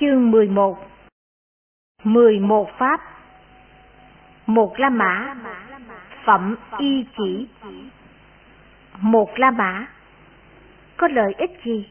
Chương 0.00 0.30
11 0.30 0.78
11 2.04 2.68
Pháp 2.78 3.00
Một 4.46 4.74
La 4.78 4.90
Mã 4.90 5.36
Phẩm 6.24 6.56
Y 6.78 7.06
Chỉ 7.16 7.48
Một 9.00 9.30
La 9.36 9.50
Mã 9.50 9.88
Có 10.96 11.08
lợi 11.08 11.34
ích 11.38 11.50
gì? 11.64 11.88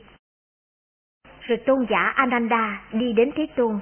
Rồi 1.42 1.58
tôn 1.66 1.86
giả 1.90 2.14
Ananda 2.16 2.84
đi 2.92 3.14
đến 3.14 3.32
Thế 3.36 3.48
Tôn. 3.56 3.80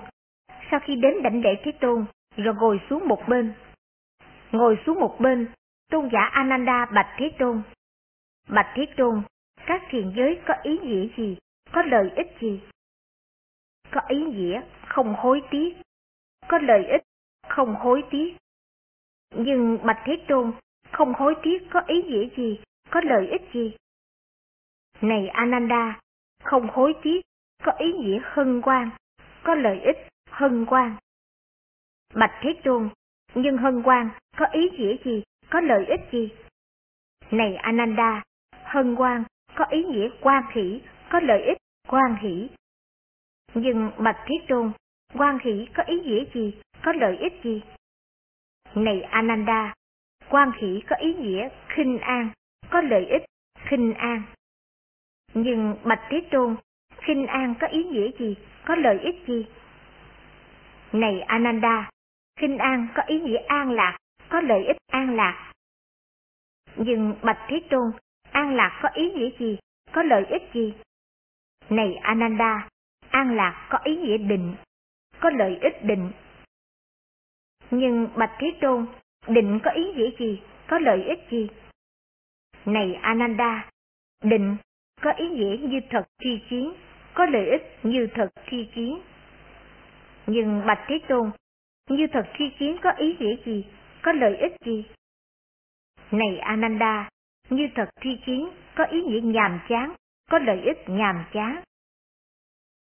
Sau 0.72 0.80
khi 0.80 0.96
đến 0.96 1.24
đảnh 1.24 1.42
lễ 1.42 1.56
Thế 1.64 1.72
Tôn, 1.72 2.06
rồi 2.38 2.56
ngồi 2.56 2.82
xuống 2.90 3.08
một 3.08 3.28
bên. 3.28 3.54
Ngồi 4.52 4.80
xuống 4.86 5.00
một 5.00 5.16
bên, 5.20 5.48
tôn 5.92 6.10
giả 6.14 6.30
Ananda 6.32 6.86
bạch 6.86 7.16
Thế 7.18 7.32
Tôn. 7.40 7.62
Bạch 8.50 8.68
Thế 8.76 8.86
Tôn, 8.98 9.22
các 9.66 9.82
thiền 9.90 10.14
giới 10.16 10.40
có 10.48 10.54
ý 10.64 10.78
nghĩa 10.78 11.08
gì? 11.18 11.38
Có 11.72 11.82
lợi 11.82 12.12
ích 12.16 12.38
gì? 12.42 12.60
Có 13.94 14.02
ý 14.08 14.18
nghĩa 14.24 14.62
không 14.88 15.16
hối 15.18 15.42
tiếc, 15.52 15.74
có 16.48 16.58
lợi 16.58 16.86
ích 16.86 17.04
không 17.48 17.76
hối 17.76 18.04
tiếc. 18.10 18.38
Nhưng 19.36 19.78
Bạch 19.84 20.00
Thế 20.06 20.14
Tôn 20.28 20.52
không 20.92 21.14
hối 21.14 21.36
tiếc 21.44 21.58
có 21.70 21.82
ý 21.88 22.02
nghĩa 22.02 22.28
gì, 22.38 22.60
có 22.90 23.02
lợi 23.04 23.28
ích 23.28 23.42
gì? 23.54 23.76
Này 25.02 25.28
Ananda, 25.28 26.00
không 26.44 26.68
hối 26.72 26.94
tiếc 27.04 27.22
có 27.64 27.72
ý 27.72 27.94
nghĩa 27.94 28.20
hân 28.24 28.62
hoan, 28.62 28.90
có 29.44 29.56
lợi 29.56 29.80
ích 29.80 29.98
hân 30.30 30.66
hoan. 30.66 30.96
Bạch 32.14 32.34
Thế 32.42 32.50
Tôn, 32.64 32.90
nhưng 33.36 33.58
hân 33.58 33.84
hoan 33.84 34.10
có 34.38 34.46
ý 34.52 34.70
nghĩa 34.70 34.96
gì, 35.06 35.24
có 35.50 35.60
lợi 35.60 35.86
ích 35.86 36.02
gì? 36.12 36.30
Này 37.32 37.56
Ananda, 37.56 38.24
hân 38.64 38.96
hoan 38.96 39.24
có 39.56 39.66
ý 39.66 39.84
nghĩa 39.84 40.10
quan 40.22 40.44
hỷ, 40.52 40.82
có 41.10 41.20
lợi 41.20 41.44
ích 41.44 41.58
quan 41.88 42.16
hỷ. 42.22 42.50
Nhưng 43.54 43.92
Bạch 43.98 44.18
Thế 44.26 44.36
Tôn, 44.48 44.72
quan 45.14 45.40
hỷ 45.44 45.68
có 45.76 45.84
ý 45.84 46.00
nghĩa 46.00 46.24
gì, 46.34 46.54
có 46.84 46.94
lợi 46.94 47.18
ích 47.18 47.34
gì? 47.44 47.62
Này 48.76 49.02
Ananda, 49.02 49.74
quan 50.30 50.52
hỷ 50.58 50.82
có 50.90 50.96
ý 50.96 51.14
nghĩa 51.14 51.50
khinh 51.68 52.00
an, 52.00 52.30
có 52.70 52.82
lợi 52.82 53.06
ích 53.06 53.26
khinh 53.56 53.94
an. 53.94 54.24
Nhưng 55.34 55.76
Bạch 55.84 56.02
Thế 56.10 56.22
Tôn, 56.32 56.56
khinh 56.98 57.28
an 57.28 57.56
có 57.60 57.68
ý 57.68 57.84
nghĩa 57.84 58.12
gì, 58.20 58.36
có 58.66 58.76
lợi 58.76 59.00
ích 59.00 59.16
gì? 59.28 59.46
Này 60.92 61.22
Ananda, 61.22 61.90
khinh 62.40 62.58
an 62.58 62.88
có 62.96 63.04
ý 63.08 63.20
nghĩa 63.20 63.42
an 63.48 63.72
lạc, 63.72 63.98
có 64.30 64.42
lợi 64.42 64.66
ích 64.66 64.78
an 64.92 65.16
lạc. 65.16 65.52
Nhưng 66.76 67.16
Bạch 67.22 67.40
Thế 67.48 67.62
Tôn, 67.70 67.92
an 68.32 68.56
lạc 68.56 68.80
có 68.84 68.90
ý 68.94 69.12
nghĩa 69.12 69.30
gì, 69.40 69.58
có 69.92 70.04
lợi 70.04 70.26
ích 70.26 70.44
gì? 70.54 70.74
Này 71.70 71.96
Ananda, 71.96 72.70
an 73.14 73.36
lạc 73.36 73.68
có 73.70 73.78
ý 73.84 73.96
nghĩa 73.96 74.18
định, 74.18 74.56
có 75.20 75.30
lợi 75.30 75.58
ích 75.62 75.84
định. 75.84 76.12
Nhưng 77.72 78.08
Bạch 78.16 78.32
Thế 78.40 78.54
Tôn, 78.62 78.86
định 79.28 79.60
có 79.64 79.72
ý 79.72 79.84
nghĩa 79.94 80.10
gì, 80.20 80.42
có 80.68 80.80
lợi 80.80 81.04
ích 81.04 81.20
gì? 81.32 81.50
Này 82.66 82.94
Ananda, 82.94 83.70
định 84.24 84.58
có 85.02 85.12
ý 85.12 85.30
nghĩa 85.30 85.58
như 85.58 85.80
thật 85.90 86.04
thi 86.24 86.42
chiến, 86.50 86.74
có 87.14 87.26
lợi 87.26 87.50
ích 87.50 87.80
như 87.84 88.08
thật 88.14 88.30
thi 88.46 88.70
chiến. 88.76 89.00
Nhưng 90.28 90.66
Bạch 90.66 90.86
Thế 90.88 91.00
Tôn, 91.08 91.32
như 91.90 92.08
thật 92.14 92.26
thi 92.34 92.52
chiến 92.60 92.78
có 92.82 92.92
ý 92.98 93.16
nghĩa 93.20 93.36
gì, 93.46 93.66
có 94.02 94.12
lợi 94.12 94.38
ích 94.38 94.56
gì? 94.66 94.86
Này 96.12 96.38
Ananda, 96.38 97.10
như 97.50 97.68
thật 97.76 97.90
thi 98.02 98.18
chiến 98.26 98.50
có 98.76 98.84
ý 98.84 99.02
nghĩa 99.02 99.22
nhàm 99.22 99.60
chán, 99.70 99.94
có 100.30 100.40
lợi 100.40 100.62
ích 100.62 100.78
nhàm 100.88 101.24
chán. 101.34 101.62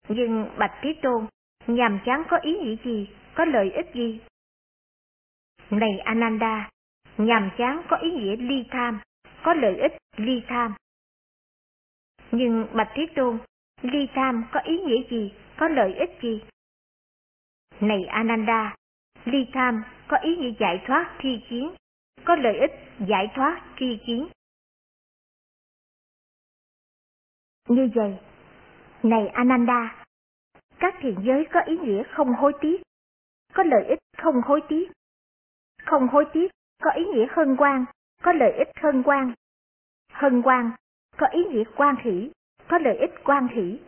Nhưng 0.09 0.51
Bạch 0.59 0.73
Thế 0.83 0.95
Tôn, 1.03 1.27
nhàm 1.67 2.01
chán 2.07 2.23
có 2.31 2.37
ý 2.43 2.59
nghĩa 2.59 2.77
gì, 2.85 3.09
có 3.35 3.45
lợi 3.45 3.71
ích 3.71 3.87
gì? 3.95 4.21
Này 5.71 5.99
Ananda, 5.99 6.71
nhàm 7.19 7.51
chán 7.59 7.83
có 7.89 7.97
ý 7.97 8.11
nghĩa 8.11 8.37
ly 8.37 8.65
tham, 8.71 9.01
có 9.45 9.55
lợi 9.55 9.77
ích 9.77 9.93
ly 10.17 10.43
tham. 10.49 10.75
Nhưng 12.31 12.67
Bạch 12.73 12.91
Thế 12.95 13.07
Tôn, 13.17 13.39
ly 13.83 14.09
tham 14.15 14.45
có 14.53 14.61
ý 14.61 14.79
nghĩa 14.79 15.03
gì, 15.11 15.33
có 15.57 15.69
lợi 15.69 15.95
ích 15.95 16.11
gì? 16.23 16.43
Này 17.81 18.05
Ananda, 18.05 18.75
ly 19.25 19.47
tham 19.53 19.83
có 20.09 20.17
ý 20.17 20.37
nghĩa 20.37 20.53
giải 20.61 20.83
thoát 20.87 21.17
thi 21.19 21.41
chiến, 21.51 21.75
có 22.25 22.37
lợi 22.37 22.59
ích 22.59 22.73
giải 23.09 23.29
thoát 23.35 23.63
thi 23.77 23.99
chiến. 24.07 24.29
Như 27.69 27.89
vậy, 27.95 28.19
này 29.05 29.29
Ananda, 29.29 30.05
các 30.79 30.95
thiền 31.01 31.15
giới 31.23 31.47
có 31.53 31.61
ý 31.61 31.79
nghĩa 31.79 32.03
không 32.03 32.35
hối 32.35 32.53
tiếc, 32.61 32.83
có 33.53 33.63
lợi 33.63 33.85
ích 33.85 33.99
không 34.19 34.43
hối 34.45 34.61
tiếc. 34.69 34.93
Không 35.85 36.09
hối 36.09 36.25
tiếc 36.33 36.51
có 36.83 36.91
ý 36.91 37.05
nghĩa 37.05 37.27
hân 37.31 37.57
quan, 37.57 37.85
có 38.23 38.33
lợi 38.33 38.53
ích 38.53 38.69
hân 38.83 39.03
quan. 39.03 39.33
Hân 40.13 40.43
quan 40.43 40.71
có 41.17 41.27
ý 41.27 41.45
nghĩa 41.45 41.65
quan 41.77 41.97
hỷ, 42.05 42.31
có 42.69 42.79
lợi 42.79 42.97
ích 42.97 43.11
quan 43.25 43.49
hỷ. 43.49 43.81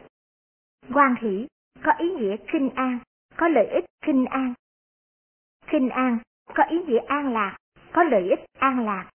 Quan 0.92 1.14
hỷ 1.20 1.46
có 1.82 1.92
ý 1.98 2.10
nghĩa 2.10 2.36
kinh 2.52 2.70
an, 2.70 2.98
có 3.36 3.48
lợi 3.48 3.66
ích 3.66 3.84
kinh 4.02 4.26
an. 4.26 4.54
kinh 5.66 5.88
an 5.88 6.18
có 6.54 6.64
ý 6.70 6.76
nghĩa 6.86 7.00
an 7.06 7.32
lạc, 7.32 7.56
có 7.92 8.02
lợi 8.02 8.28
ích 8.30 8.40
an 8.58 8.86
lạc. 8.86 9.10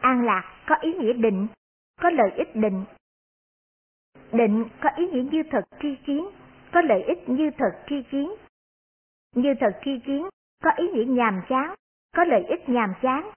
An 0.00 0.24
lạc 0.24 0.64
có 0.66 0.76
ý 0.80 0.92
nghĩa 0.92 1.12
định, 1.12 1.46
có 2.00 2.10
lợi 2.10 2.30
ích 2.36 2.56
định. 2.56 2.84
Định 4.32 4.64
có 4.82 4.90
ý 4.96 5.06
nghĩa 5.06 5.22
như 5.32 5.42
thật 5.50 5.64
tri 5.82 5.96
kiến, 6.06 6.26
có 6.72 6.80
lợi 6.80 7.02
ích 7.02 7.28
như 7.28 7.50
thật 7.58 7.84
tri 7.88 8.02
kiến. 8.10 8.34
Như 9.34 9.54
thật 9.60 9.80
tri 9.84 9.90
kiến 10.06 10.28
có 10.62 10.70
ý 10.76 10.88
nghĩa 10.88 11.04
nhàm 11.04 11.40
chán, 11.48 11.74
có 12.16 12.24
lợi 12.24 12.44
ích 12.48 12.68
nhàm 12.68 12.94
chán. 13.02 13.30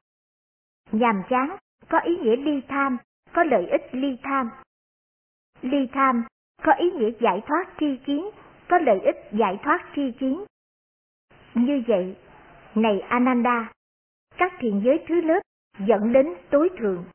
Nhàm 0.92 1.22
chán 1.30 1.58
có 1.90 2.00
ý 2.00 2.18
nghĩa 2.18 2.36
ly 2.36 2.62
tham, 2.68 2.98
có 3.34 3.44
lợi 3.44 3.68
ích 3.68 3.82
ly 3.92 4.18
tham. 4.24 4.50
Ly 5.62 5.88
tham 5.94 6.26
có 6.64 6.74
ý 6.74 6.92
nghĩa 6.92 7.12
giải 7.20 7.42
thoát 7.48 7.66
tri 7.80 7.98
kiến, 8.06 8.30
có 8.70 8.78
lợi 8.78 9.00
ích 9.00 9.16
giải 9.32 9.60
thoát 9.64 9.90
tri 9.96 10.12
kiến. 10.20 10.44
Như 11.54 11.84
vậy, 11.88 12.16
này 12.76 13.00
Ananda, 13.00 13.72
các 14.38 14.54
thiền 14.60 14.82
giới 14.84 15.06
thứ 15.08 15.22
lớp 15.22 15.40
dẫn 15.88 16.14
đến 16.14 16.34
tối 16.50 16.70
thượng. 16.80 17.06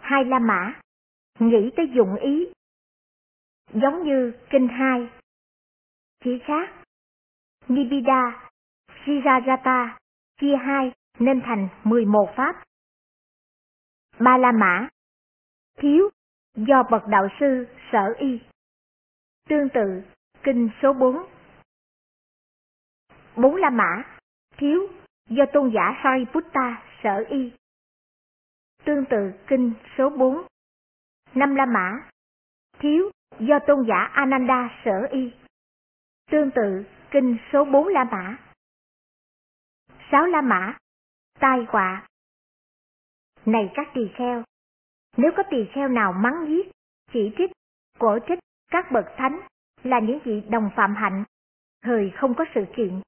Hai 0.00 0.24
La 0.24 0.38
Mã, 0.38 0.80
nghĩ 1.38 1.70
tới 1.76 1.90
dụng 1.94 2.14
ý. 2.20 2.52
Giống 3.72 4.04
như 4.04 4.32
Kinh 4.50 4.68
2. 4.68 5.08
Chỉ 6.24 6.38
khác, 6.44 6.84
Nibida, 7.68 8.50
Sirajata, 9.04 9.96
chia 10.40 10.56
2 10.56 10.92
nên 11.18 11.40
thành 11.44 11.68
11 11.84 12.30
pháp. 12.36 12.64
Ba 14.18 14.38
La 14.38 14.52
Mã, 14.52 14.88
thiếu, 15.76 16.10
do 16.54 16.82
bậc 16.90 17.02
đạo 17.06 17.28
sư 17.40 17.66
sở 17.92 18.14
y. 18.18 18.40
Tương 19.48 19.68
tự, 19.74 20.02
kinh 20.42 20.70
số 20.82 20.92
4. 20.92 21.16
Bốn 23.36 23.56
La 23.56 23.70
Mã, 23.70 24.18
thiếu, 24.56 24.88
do 25.26 25.44
tôn 25.52 25.70
giả 25.74 26.00
Sariputta 26.02 26.82
sở 27.02 27.24
y. 27.28 27.52
Tương 28.84 29.04
tự 29.10 29.32
kinh 29.46 29.72
số 29.98 30.10
4. 30.10 30.46
Năm 31.34 31.54
La 31.54 31.66
Mã, 31.66 32.08
thiếu, 32.78 33.10
do 33.40 33.58
tôn 33.66 33.86
giả 33.88 34.10
Ananda 34.12 34.70
sở 34.84 35.06
y. 35.10 35.32
Tương 36.30 36.50
tự 36.50 36.84
kinh 37.10 37.36
số 37.52 37.64
4 37.64 37.88
La 37.88 38.04
Mã. 38.04 38.38
Sáu 40.10 40.26
La 40.26 40.40
Mã, 40.40 40.76
tai 41.38 41.66
họa. 41.68 42.06
Này 43.46 43.70
các 43.74 43.88
tỳ 43.94 44.10
kheo, 44.14 44.42
nếu 45.16 45.30
có 45.36 45.42
tỳ 45.50 45.68
kheo 45.72 45.88
nào 45.88 46.12
mắng 46.12 46.46
giết, 46.48 46.70
chỉ 47.12 47.32
trích, 47.38 47.50
cổ 47.98 48.18
trích 48.28 48.38
các 48.70 48.92
bậc 48.92 49.04
thánh 49.16 49.40
là 49.82 50.00
những 50.00 50.18
vị 50.24 50.42
đồng 50.50 50.70
phạm 50.76 50.94
hạnh, 50.94 51.24
thời 51.82 52.10
không 52.10 52.34
có 52.34 52.44
sự 52.54 52.64
kiện, 52.76 53.00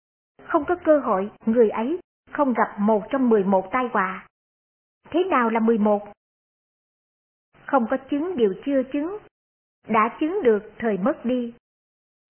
không 0.45 0.65
có 0.65 0.77
cơ 0.85 0.99
hội 0.99 1.31
người 1.47 1.71
ấy 1.71 2.01
không 2.33 2.53
gặp 2.53 2.77
một 2.79 3.03
trong 3.11 3.29
mười 3.29 3.45
một 3.45 3.69
tai 3.73 3.89
họa. 3.93 4.27
Thế 5.11 5.25
nào 5.25 5.51
là 5.51 5.61
mười 5.61 5.79
một? 5.79 6.13
Không 7.71 7.87
có 7.91 7.97
chứng 8.11 8.37
điều 8.37 8.55
chưa 8.65 8.83
chứng, 8.93 9.19
đã 9.89 10.17
chứng 10.21 10.43
được 10.43 10.73
thời 10.79 10.99
mất 10.99 11.25
đi. 11.25 11.55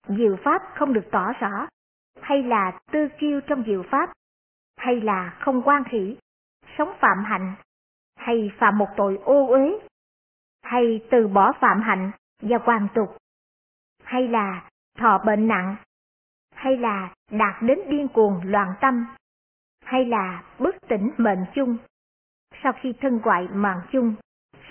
Diệu 0.07 0.37
pháp 0.43 0.61
không 0.75 0.93
được 0.93 1.05
tỏ 1.11 1.33
rõ, 1.39 1.67
hay 2.21 2.43
là 2.43 2.79
tư 2.91 3.07
kiêu 3.19 3.41
trong 3.47 3.63
diệu 3.67 3.83
pháp, 3.91 4.13
hay 4.77 5.01
là 5.01 5.37
không 5.39 5.61
quan 5.61 5.83
hỷ, 5.89 6.17
sống 6.77 6.93
phạm 6.99 7.23
hạnh, 7.25 7.55
hay 8.15 8.51
phạm 8.59 8.77
một 8.77 8.87
tội 8.97 9.19
ô 9.23 9.47
uế, 9.47 9.79
hay 10.63 11.05
từ 11.11 11.27
bỏ 11.27 11.53
phạm 11.61 11.81
hạnh 11.81 12.11
và 12.41 12.57
hoàn 12.63 12.87
tục, 12.95 13.17
hay 14.03 14.27
là 14.27 14.69
thọ 14.97 15.17
bệnh 15.25 15.47
nặng, 15.47 15.75
hay 16.55 16.77
là 16.77 17.13
đạt 17.31 17.63
đến 17.63 17.79
điên 17.87 18.07
cuồng 18.07 18.41
loạn 18.43 18.73
tâm, 18.81 19.05
hay 19.83 20.05
là 20.05 20.43
bất 20.59 20.75
tỉnh 20.87 21.11
mệnh 21.17 21.45
chung. 21.55 21.77
Sau 22.63 22.73
khi 22.81 22.93
thân 23.01 23.19
quại 23.23 23.47
mạng 23.53 23.81
chung, 23.91 24.15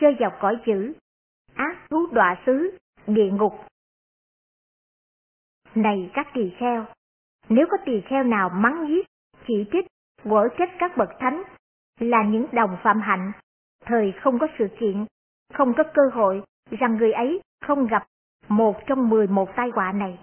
rơi 0.00 0.16
vào 0.20 0.38
cõi 0.40 0.56
chữ, 0.66 0.94
ác 1.54 1.86
thú 1.90 2.06
đọa 2.12 2.42
xứ, 2.46 2.78
địa 3.06 3.30
ngục. 3.32 3.52
Này 5.74 6.10
các 6.14 6.26
tỳ 6.34 6.52
kheo, 6.58 6.86
nếu 7.48 7.66
có 7.70 7.76
tỳ 7.84 8.00
kheo 8.08 8.24
nào 8.24 8.48
mắng 8.48 8.86
giết 8.88 9.06
chỉ 9.46 9.66
trích, 9.72 9.86
quở 10.24 10.48
trách 10.58 10.70
các 10.78 10.96
bậc 10.96 11.08
thánh 11.20 11.42
là 11.98 12.24
những 12.24 12.46
đồng 12.52 12.76
phạm 12.82 13.00
hạnh, 13.00 13.32
thời 13.84 14.12
không 14.22 14.38
có 14.38 14.46
sự 14.58 14.68
kiện, 14.80 15.06
không 15.54 15.74
có 15.76 15.84
cơ 15.94 16.02
hội 16.12 16.42
rằng 16.70 16.96
người 16.96 17.12
ấy 17.12 17.40
không 17.66 17.86
gặp 17.86 18.06
một 18.48 18.80
trong 18.86 19.08
mười 19.08 19.26
một 19.26 19.48
tai 19.56 19.70
họa 19.74 19.92
này. 19.92 20.18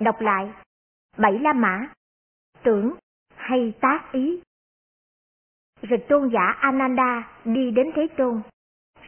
Đọc 0.00 0.20
lại, 0.20 0.52
bảy 1.16 1.38
la 1.38 1.52
mã, 1.52 1.92
tưởng 2.62 2.94
hay 3.36 3.72
tác 3.80 4.08
ý. 4.12 4.40
Rồi 5.82 6.04
tôn 6.08 6.30
giả 6.32 6.56
Ananda 6.60 7.40
đi 7.44 7.70
đến 7.70 7.90
Thế 7.94 8.06
Tôn. 8.16 8.40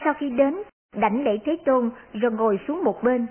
Sau 0.04 0.14
khi 0.18 0.30
đến, 0.30 0.54
đảnh 0.96 1.24
lễ 1.24 1.38
Thế 1.44 1.56
Tôn 1.64 1.90
rồi 2.12 2.32
ngồi 2.32 2.60
xuống 2.68 2.84
một 2.84 3.00
bên. 3.02 3.26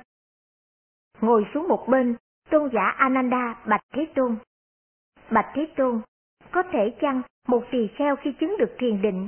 Ngồi 1.22 1.46
xuống 1.54 1.68
một 1.68 1.86
bên, 1.88 2.16
tôn 2.50 2.70
giả 2.74 2.94
Ananda 2.98 3.64
bạch 3.68 3.82
Thế 3.94 4.08
Tôn. 4.16 4.36
Bạch 5.32 5.52
Thế 5.54 5.68
Tôn, 5.76 6.02
có 6.52 6.64
thể 6.72 6.96
chăng 7.02 7.22
một 7.48 7.64
tỳ 7.72 7.88
kheo 7.96 8.16
khi 8.16 8.34
chứng 8.40 8.56
được 8.60 8.76
thiền 8.78 9.02
định, 9.02 9.28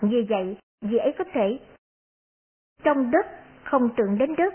như 0.00 0.26
vậy, 0.28 0.56
vị 0.80 0.96
ấy 0.98 1.14
có 1.18 1.24
thể 1.32 1.58
trong 2.82 3.10
đất 3.10 3.26
không 3.64 3.88
tưởng 3.96 4.18
đến 4.18 4.34
đất, 4.36 4.54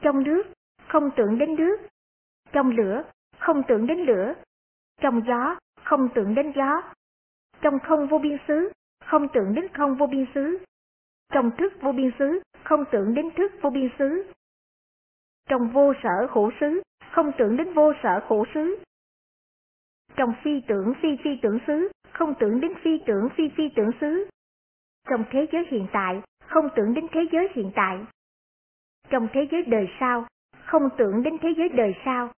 trong 0.00 0.22
nước 0.22 0.42
không 0.88 1.10
tưởng 1.16 1.38
đến 1.38 1.54
nước, 1.54 1.76
trong 2.52 2.70
lửa 2.70 3.02
không 3.38 3.62
tưởng 3.68 3.86
đến 3.86 3.98
lửa, 3.98 4.34
trong 5.00 5.20
gió 5.26 5.56
không 5.84 6.08
tưởng 6.14 6.34
đến 6.34 6.52
gió, 6.56 6.82
trong 7.64 7.78
không 7.80 8.08
vô 8.08 8.18
biên 8.18 8.38
xứ 8.48 8.72
không 9.04 9.28
tưởng 9.34 9.54
đến 9.54 9.68
không 9.68 9.94
vô 9.94 10.06
biên 10.06 10.26
xứ, 10.34 10.58
trong 11.32 11.50
thức 11.58 11.72
vô 11.80 11.92
biên 11.92 12.10
xứ 12.18 12.42
không 12.64 12.84
tưởng 12.92 13.14
đến 13.14 13.30
thức 13.36 13.52
vô 13.62 13.70
biên 13.70 13.88
xứ, 13.98 14.32
trong 15.48 15.70
vô 15.70 15.92
sở 16.02 16.26
khổ 16.30 16.50
xứ 16.60 16.82
không 17.10 17.32
tưởng 17.38 17.56
đến 17.56 17.74
vô 17.74 17.92
sở 18.02 18.20
khổ 18.28 18.44
xứ, 18.54 18.78
trong 20.16 20.34
phi 20.42 20.50
tưởng 20.68 20.92
phi 21.02 21.08
phi 21.24 21.30
tưởng 21.42 21.58
xứ 21.66 21.88
không 22.12 22.34
tưởng 22.40 22.60
đến 22.60 22.72
phi 22.82 22.90
tưởng 23.06 23.28
phi 23.36 23.48
phi 23.56 23.68
tưởng 23.76 23.90
xứ, 24.00 24.28
trong 25.10 25.24
thế 25.30 25.46
giới 25.52 25.66
hiện 25.70 25.86
tại 25.92 26.22
không 26.46 26.68
tưởng 26.76 26.94
đến 26.94 27.06
thế 27.12 27.20
giới 27.32 27.48
hiện 27.54 27.70
tại, 27.74 27.98
trong 29.10 29.28
thế 29.32 29.48
giới 29.50 29.62
đời 29.62 29.88
sau 30.00 30.26
không 30.64 30.88
tưởng 30.98 31.22
đến 31.22 31.36
thế 31.42 31.48
giới 31.56 31.68
đời 31.68 31.94
sau, 32.04 32.32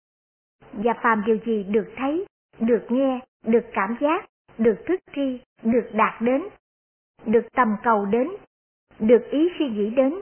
và 0.74 0.94
phàm 1.04 1.24
điều 1.26 1.38
gì 1.46 1.64
được 1.64 1.94
thấy, 1.96 2.26
được 2.60 2.86
nghe, 2.90 3.20
được 3.44 3.66
cảm 3.74 3.98
giác, 4.02 4.26
được 4.58 4.76
thức 4.88 5.00
tri, 5.16 5.40
được 5.64 5.90
đạt 5.94 6.22
đến, 6.22 6.42
được 7.26 7.48
tầm 7.56 7.76
cầu 7.84 8.06
đến, 8.06 8.28
được 9.00 9.22
ý 9.32 9.50
suy 9.60 9.70
nghĩ 9.70 9.90
đến, 9.90 10.14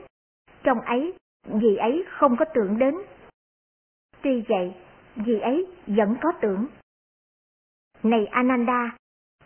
trong 0.62 0.80
ấy, 0.80 1.14
vì 1.46 1.76
ấy 1.76 2.04
không 2.08 2.36
có 2.36 2.44
tưởng 2.54 2.78
đến. 2.78 2.94
Tuy 4.22 4.44
vậy, 4.48 4.74
vì 5.16 5.40
ấy 5.40 5.66
vẫn 5.86 6.16
có 6.22 6.32
tưởng. 6.40 6.66
Này 8.02 8.26
Ananda, 8.26 8.96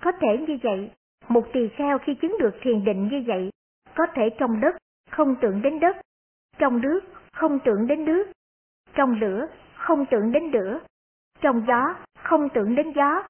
có 0.00 0.12
thể 0.20 0.44
như 0.48 0.58
vậy, 0.62 0.90
một 1.28 1.46
tỳ 1.52 1.68
kheo 1.68 1.98
khi 1.98 2.14
chứng 2.14 2.36
được 2.40 2.54
thiền 2.60 2.84
định 2.84 3.08
như 3.08 3.24
vậy, 3.26 3.50
có 3.94 4.06
thể 4.14 4.30
trong 4.38 4.60
đất 4.60 4.76
không 5.10 5.34
tưởng 5.40 5.62
đến 5.62 5.80
đất, 5.80 5.96
trong 6.58 6.80
nước 6.80 7.00
không 7.32 7.58
tưởng 7.64 7.86
đến 7.86 8.04
nước, 8.04 8.32
trong 8.94 9.20
lửa 9.20 9.46
không 9.74 10.06
tưởng 10.10 10.32
đến 10.32 10.50
lửa, 10.50 10.80
trong 11.40 11.64
gió 11.68 11.94
không 12.22 12.48
tưởng 12.54 12.74
đến 12.74 12.92
gió, 12.96 13.22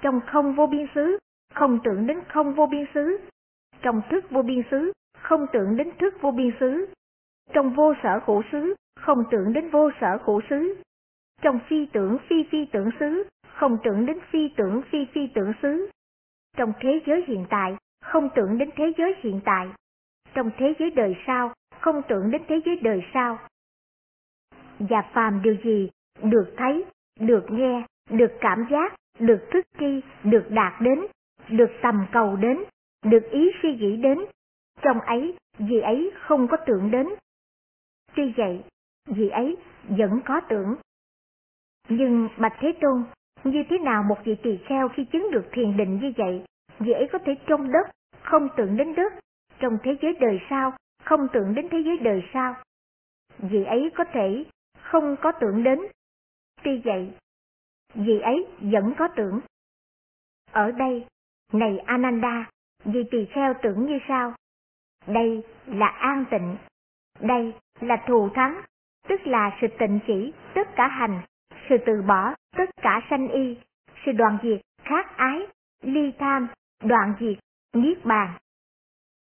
trong 0.00 0.20
không 0.26 0.54
vô 0.54 0.66
biên 0.66 0.86
xứ 0.94 1.18
không 1.54 1.78
tưởng 1.84 2.06
đến 2.06 2.20
không 2.28 2.54
vô 2.54 2.66
biên 2.66 2.84
xứ, 2.94 3.20
trong 3.82 4.02
thức 4.10 4.24
vô 4.30 4.42
biên 4.42 4.62
xứ 4.70 4.92
không 5.18 5.46
tưởng 5.52 5.76
đến 5.76 5.90
thức 5.98 6.14
vô 6.20 6.30
biên 6.30 6.50
xứ, 6.60 6.86
trong 7.52 7.74
vô 7.74 7.94
sở 8.02 8.20
khổ 8.20 8.42
xứ 8.52 8.74
không 9.00 9.24
tưởng 9.30 9.52
đến 9.52 9.70
vô 9.70 9.90
sở 10.00 10.18
khổ 10.18 10.40
xứ, 10.50 10.82
trong 11.42 11.58
phi 11.68 11.86
tưởng 11.92 12.18
phi 12.28 12.36
phi 12.50 12.64
tưởng 12.72 12.90
xứ 13.00 13.26
không 13.54 13.78
tưởng 13.84 14.06
đến 14.06 14.18
phi 14.30 14.48
tưởng 14.56 14.82
phi 14.90 15.06
phi 15.12 15.20
tưởng 15.34 15.52
xứ, 15.62 15.90
trong 16.56 16.72
thế 16.80 17.00
giới 17.06 17.24
hiện 17.26 17.46
tại 17.50 17.76
không 18.04 18.28
tưởng 18.34 18.58
đến 18.58 18.70
thế 18.76 18.92
giới 18.98 19.14
hiện 19.22 19.40
tại, 19.44 19.68
trong 20.34 20.50
thế 20.56 20.74
giới 20.78 20.90
đời 20.90 21.16
sau 21.26 21.52
không 21.80 22.02
tưởng 22.08 22.30
đến 22.30 22.42
thế 22.48 22.60
giới 22.64 22.76
đời 22.76 23.02
sau. 23.14 23.38
Và 24.78 25.02
phàm 25.12 25.42
điều 25.42 25.56
gì 25.64 25.90
được 26.22 26.54
thấy, 26.56 26.84
được 27.20 27.44
nghe, 27.50 27.86
được 28.10 28.32
cảm 28.40 28.66
giác, 28.70 28.94
được 29.20 29.48
thức 29.52 29.66
chi, 29.78 30.00
được 30.24 30.44
đạt 30.50 30.72
đến, 30.80 30.98
được 31.48 31.70
tầm 31.82 32.06
cầu 32.12 32.36
đến, 32.36 32.58
được 33.04 33.30
ý 33.30 33.50
suy 33.62 33.76
nghĩ 33.76 33.96
đến, 33.96 34.18
trong 34.82 35.00
ấy 35.00 35.34
vì 35.58 35.80
ấy 35.80 36.10
không 36.20 36.48
có 36.48 36.56
tưởng 36.66 36.90
đến. 36.90 37.06
Tuy 38.14 38.32
vậy, 38.36 38.62
vì 39.06 39.28
ấy 39.28 39.56
vẫn 39.88 40.20
có 40.24 40.40
tưởng. 40.48 40.76
Nhưng 41.88 42.28
Bạch 42.38 42.56
Thế 42.60 42.72
Tôn, 42.80 43.04
như 43.44 43.64
thế 43.70 43.78
nào 43.78 44.02
một 44.02 44.18
vị 44.24 44.36
tỳ 44.42 44.58
kheo 44.68 44.88
khi 44.88 45.04
chứng 45.04 45.30
được 45.32 45.44
thiền 45.52 45.76
định 45.76 45.98
như 46.02 46.12
vậy, 46.16 46.44
vị 46.78 46.92
ấy 46.92 47.08
có 47.12 47.18
thể 47.18 47.34
trong 47.46 47.72
đất, 47.72 47.90
không 48.22 48.48
tưởng 48.56 48.76
đến 48.76 48.94
đất, 48.94 49.12
trong 49.58 49.78
thế 49.82 49.96
giới 50.02 50.12
đời 50.20 50.40
sau, 50.50 50.72
không 51.04 51.26
tưởng 51.32 51.54
đến 51.54 51.68
thế 51.70 51.78
giới 51.84 51.96
đời 51.96 52.22
sau. 52.32 52.54
Vị 53.38 53.64
ấy 53.64 53.90
có 53.94 54.04
thể 54.12 54.44
không 54.80 55.16
có 55.22 55.32
tưởng 55.40 55.62
đến. 55.62 55.78
Tuy 56.62 56.82
vậy, 56.84 57.12
vị 57.94 58.20
ấy 58.20 58.46
vẫn 58.60 58.94
có 58.98 59.08
tưởng. 59.16 59.40
Ở 60.52 60.70
đây, 60.70 61.06
này 61.52 61.78
Ananda, 61.78 62.50
vị 62.84 63.04
tỳ 63.10 63.26
kheo 63.26 63.54
tưởng 63.62 63.86
như 63.86 63.98
sao? 64.08 64.34
Đây 65.06 65.42
là 65.66 65.86
an 65.86 66.24
tịnh, 66.30 66.56
đây 67.20 67.54
là 67.80 68.04
thù 68.08 68.28
thắng, 68.34 68.62
tức 69.08 69.20
là 69.26 69.58
sự 69.60 69.66
tịnh 69.78 69.98
chỉ 70.06 70.32
tất 70.54 70.68
cả 70.76 70.88
hành, 70.88 71.20
sự 71.68 71.76
từ 71.86 72.02
bỏ 72.02 72.34
tất 72.56 72.70
cả 72.82 73.00
sanh 73.10 73.28
y, 73.28 73.56
sự 74.06 74.12
đoàn 74.12 74.38
diệt 74.42 74.60
khát 74.82 75.16
ái, 75.16 75.46
ly 75.82 76.12
tham, 76.18 76.48
đoạn 76.84 77.14
diệt, 77.20 77.38
niết 77.74 78.04
bàn. 78.04 78.38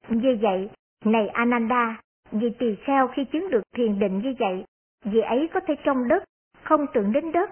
Như 0.08 0.38
vậy, 0.40 0.70
này 1.04 1.28
Ananda, 1.28 2.00
vì 2.32 2.50
tỳ 2.58 2.76
kheo 2.84 3.08
khi 3.08 3.24
chứng 3.24 3.50
được 3.50 3.62
thiền 3.76 3.98
định 3.98 4.18
như 4.18 4.34
vậy, 4.38 4.64
vì 5.04 5.20
ấy 5.20 5.48
có 5.54 5.60
thể 5.60 5.74
trong 5.84 6.08
đất, 6.08 6.24
không 6.62 6.86
tưởng 6.94 7.12
đến 7.12 7.32
đất, 7.32 7.50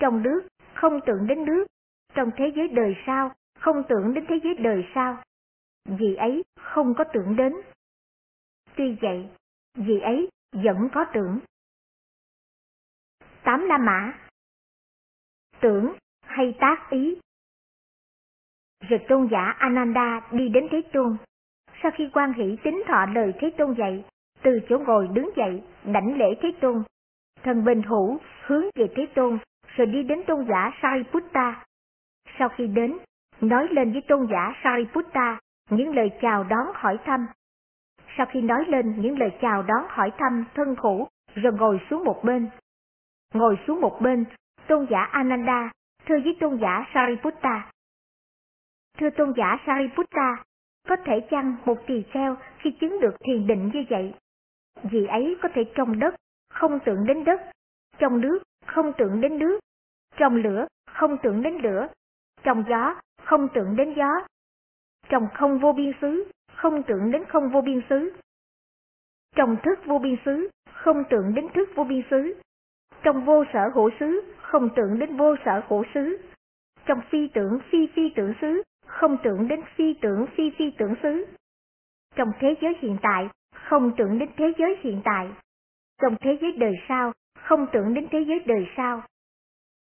trong 0.00 0.22
nước, 0.22 0.48
không 0.74 1.00
tưởng 1.06 1.26
đến 1.26 1.44
nước, 1.44 1.66
trong 2.14 2.30
thế 2.36 2.52
giới 2.56 2.68
đời 2.68 2.96
sau, 3.06 3.32
không 3.58 3.82
tưởng 3.88 4.14
đến 4.14 4.24
thế 4.28 4.40
giới 4.44 4.54
đời 4.54 4.88
sau. 4.94 5.22
Vì 5.84 6.14
ấy 6.14 6.42
không 6.60 6.94
có 6.94 7.04
tưởng 7.12 7.36
đến. 7.36 7.52
Tuy 8.76 8.96
vậy, 9.02 9.28
vì 9.74 10.00
ấy 10.00 10.28
vẫn 10.52 10.88
có 10.94 11.04
tưởng. 11.14 11.40
Tám 13.42 13.60
La 13.60 13.78
Mã 13.78 14.18
Tưởng 15.60 15.94
hay 16.22 16.54
tác 16.60 16.90
ý 16.90 17.18
rồi 18.88 19.00
tôn 19.08 19.28
giả 19.30 19.54
Ananda 19.58 20.28
đi 20.32 20.48
đến 20.48 20.68
Thế 20.70 20.82
Tôn. 20.92 21.16
Sau 21.82 21.92
khi 21.94 22.10
quan 22.12 22.32
hỷ 22.32 22.56
tính 22.64 22.82
thọ 22.88 23.06
lời 23.06 23.32
Thế 23.40 23.50
Tôn 23.58 23.74
dạy, 23.78 24.04
từ 24.42 24.60
chỗ 24.68 24.78
ngồi 24.78 25.08
đứng 25.12 25.30
dậy, 25.36 25.62
đảnh 25.84 26.18
lễ 26.18 26.34
Thế 26.42 26.48
Tôn. 26.60 26.82
Thần 27.42 27.64
bình 27.64 27.82
hữu 27.82 28.18
hướng 28.46 28.64
về 28.74 28.86
Thế 28.96 29.06
Tôn, 29.14 29.38
rồi 29.76 29.86
đi 29.86 30.02
đến 30.02 30.22
tôn 30.26 30.46
giả 30.48 30.70
Sariputta. 30.82 31.64
Sau 32.38 32.48
khi 32.48 32.66
đến, 32.66 32.98
nói 33.40 33.68
lên 33.70 33.92
với 33.92 34.02
tôn 34.08 34.26
giả 34.30 34.52
Sariputta 34.64 35.38
những 35.70 35.94
lời 35.94 36.10
chào 36.22 36.44
đón 36.44 36.66
hỏi 36.74 36.98
thăm. 37.04 37.26
Sau 38.16 38.26
khi 38.30 38.40
nói 38.40 38.64
lên 38.68 39.00
những 39.02 39.18
lời 39.18 39.30
chào 39.40 39.62
đón 39.62 39.86
hỏi 39.88 40.12
thăm 40.18 40.44
thân 40.54 40.76
khổ, 40.76 41.08
rồi 41.34 41.52
ngồi 41.52 41.80
xuống 41.90 42.04
một 42.04 42.24
bên. 42.24 42.48
Ngồi 43.34 43.58
xuống 43.66 43.80
một 43.80 43.98
bên, 44.00 44.24
tôn 44.68 44.86
giả 44.90 45.02
Ananda 45.02 45.70
thưa 46.06 46.18
với 46.24 46.36
tôn 46.40 46.58
giả 46.60 46.84
Sariputta. 46.94 47.70
Thưa 48.98 49.10
tôn 49.10 49.32
giả 49.36 49.58
Sariputta, 49.66 50.36
có 50.88 50.96
thể 51.04 51.20
chăng 51.30 51.56
một 51.64 51.78
tỳ 51.86 52.02
kheo 52.12 52.36
khi 52.58 52.70
chứng 52.80 53.00
được 53.00 53.14
thiền 53.20 53.46
định 53.46 53.70
như 53.74 53.84
vậy? 53.90 54.14
Vì 54.82 55.06
ấy 55.06 55.36
có 55.42 55.48
thể 55.54 55.64
trong 55.74 55.98
đất, 55.98 56.14
không 56.50 56.78
tưởng 56.84 57.06
đến 57.06 57.24
đất, 57.24 57.40
trong 57.98 58.20
nước, 58.20 58.38
không 58.66 58.92
tưởng 58.98 59.20
đến 59.20 59.38
nước, 59.38 59.60
trong 60.16 60.36
lửa, 60.36 60.66
không 60.86 61.16
tưởng 61.22 61.42
đến 61.42 61.54
lửa, 61.62 61.88
trong 62.42 62.64
gió, 62.68 63.00
không 63.24 63.48
tưởng 63.54 63.76
đến 63.76 63.94
gió, 63.96 64.26
trong 65.08 65.28
không 65.34 65.58
vô 65.58 65.72
biên 65.72 65.92
xứ, 66.00 66.30
không 66.54 66.82
tưởng 66.82 67.10
đến 67.10 67.24
không 67.28 67.50
vô 67.52 67.60
biên 67.60 67.80
xứ, 67.88 68.12
trong 69.36 69.56
thức 69.62 69.78
vô 69.86 69.98
biên 69.98 70.16
xứ, 70.24 70.48
không 70.72 71.04
tưởng 71.10 71.34
đến 71.34 71.48
thức 71.54 71.68
vô 71.74 71.84
biên 71.84 72.02
xứ, 72.10 72.40
trong 73.02 73.24
vô 73.24 73.44
sở 73.52 73.68
hữu 73.74 73.90
xứ, 74.00 74.32
không 74.42 74.68
tưởng 74.76 74.98
đến 74.98 75.16
vô 75.16 75.36
sở 75.44 75.62
hữu 75.68 75.84
xứ, 75.94 76.18
trong 76.86 77.00
phi 77.10 77.28
tưởng 77.34 77.58
phi 77.70 77.86
phi 77.94 78.02
tưởng 78.16 78.34
xứ, 78.40 78.62
không 78.86 79.16
tưởng 79.22 79.48
đến 79.48 79.60
phi 79.76 79.94
tưởng 80.02 80.26
phi 80.36 80.50
phi 80.58 80.70
tưởng 80.78 80.94
xứ. 81.02 81.26
Trong 82.16 82.32
thế 82.40 82.54
giới 82.60 82.74
hiện 82.80 82.96
tại, 83.02 83.28
không 83.54 83.92
tưởng 83.96 84.18
đến 84.18 84.28
thế 84.36 84.52
giới 84.58 84.76
hiện 84.80 85.00
tại. 85.04 85.28
Trong 86.02 86.16
thế 86.20 86.38
giới 86.40 86.52
đời 86.52 86.74
sau, 86.88 87.12
không 87.38 87.66
tưởng 87.72 87.94
đến 87.94 88.08
thế 88.10 88.24
giới 88.28 88.40
đời 88.46 88.66
sau. 88.76 89.02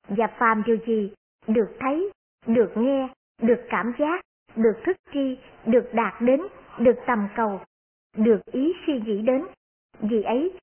Và 0.07 0.27
phàm 0.39 0.63
điều 0.65 0.77
gì, 0.87 1.11
được 1.47 1.77
thấy, 1.79 2.11
được 2.47 2.71
nghe, 2.75 3.09
được 3.41 3.65
cảm 3.69 3.93
giác, 3.99 4.21
được 4.55 4.81
thức 4.85 4.97
tri, 5.13 5.37
được 5.65 5.89
đạt 5.93 6.21
đến, 6.21 6.41
được 6.79 6.95
tầm 7.07 7.27
cầu, 7.35 7.61
được 8.17 8.41
ý 8.51 8.73
suy 8.85 9.01
nghĩ 9.01 9.21
đến. 9.21 9.45
Vì 9.99 10.23
ấy, 10.23 10.53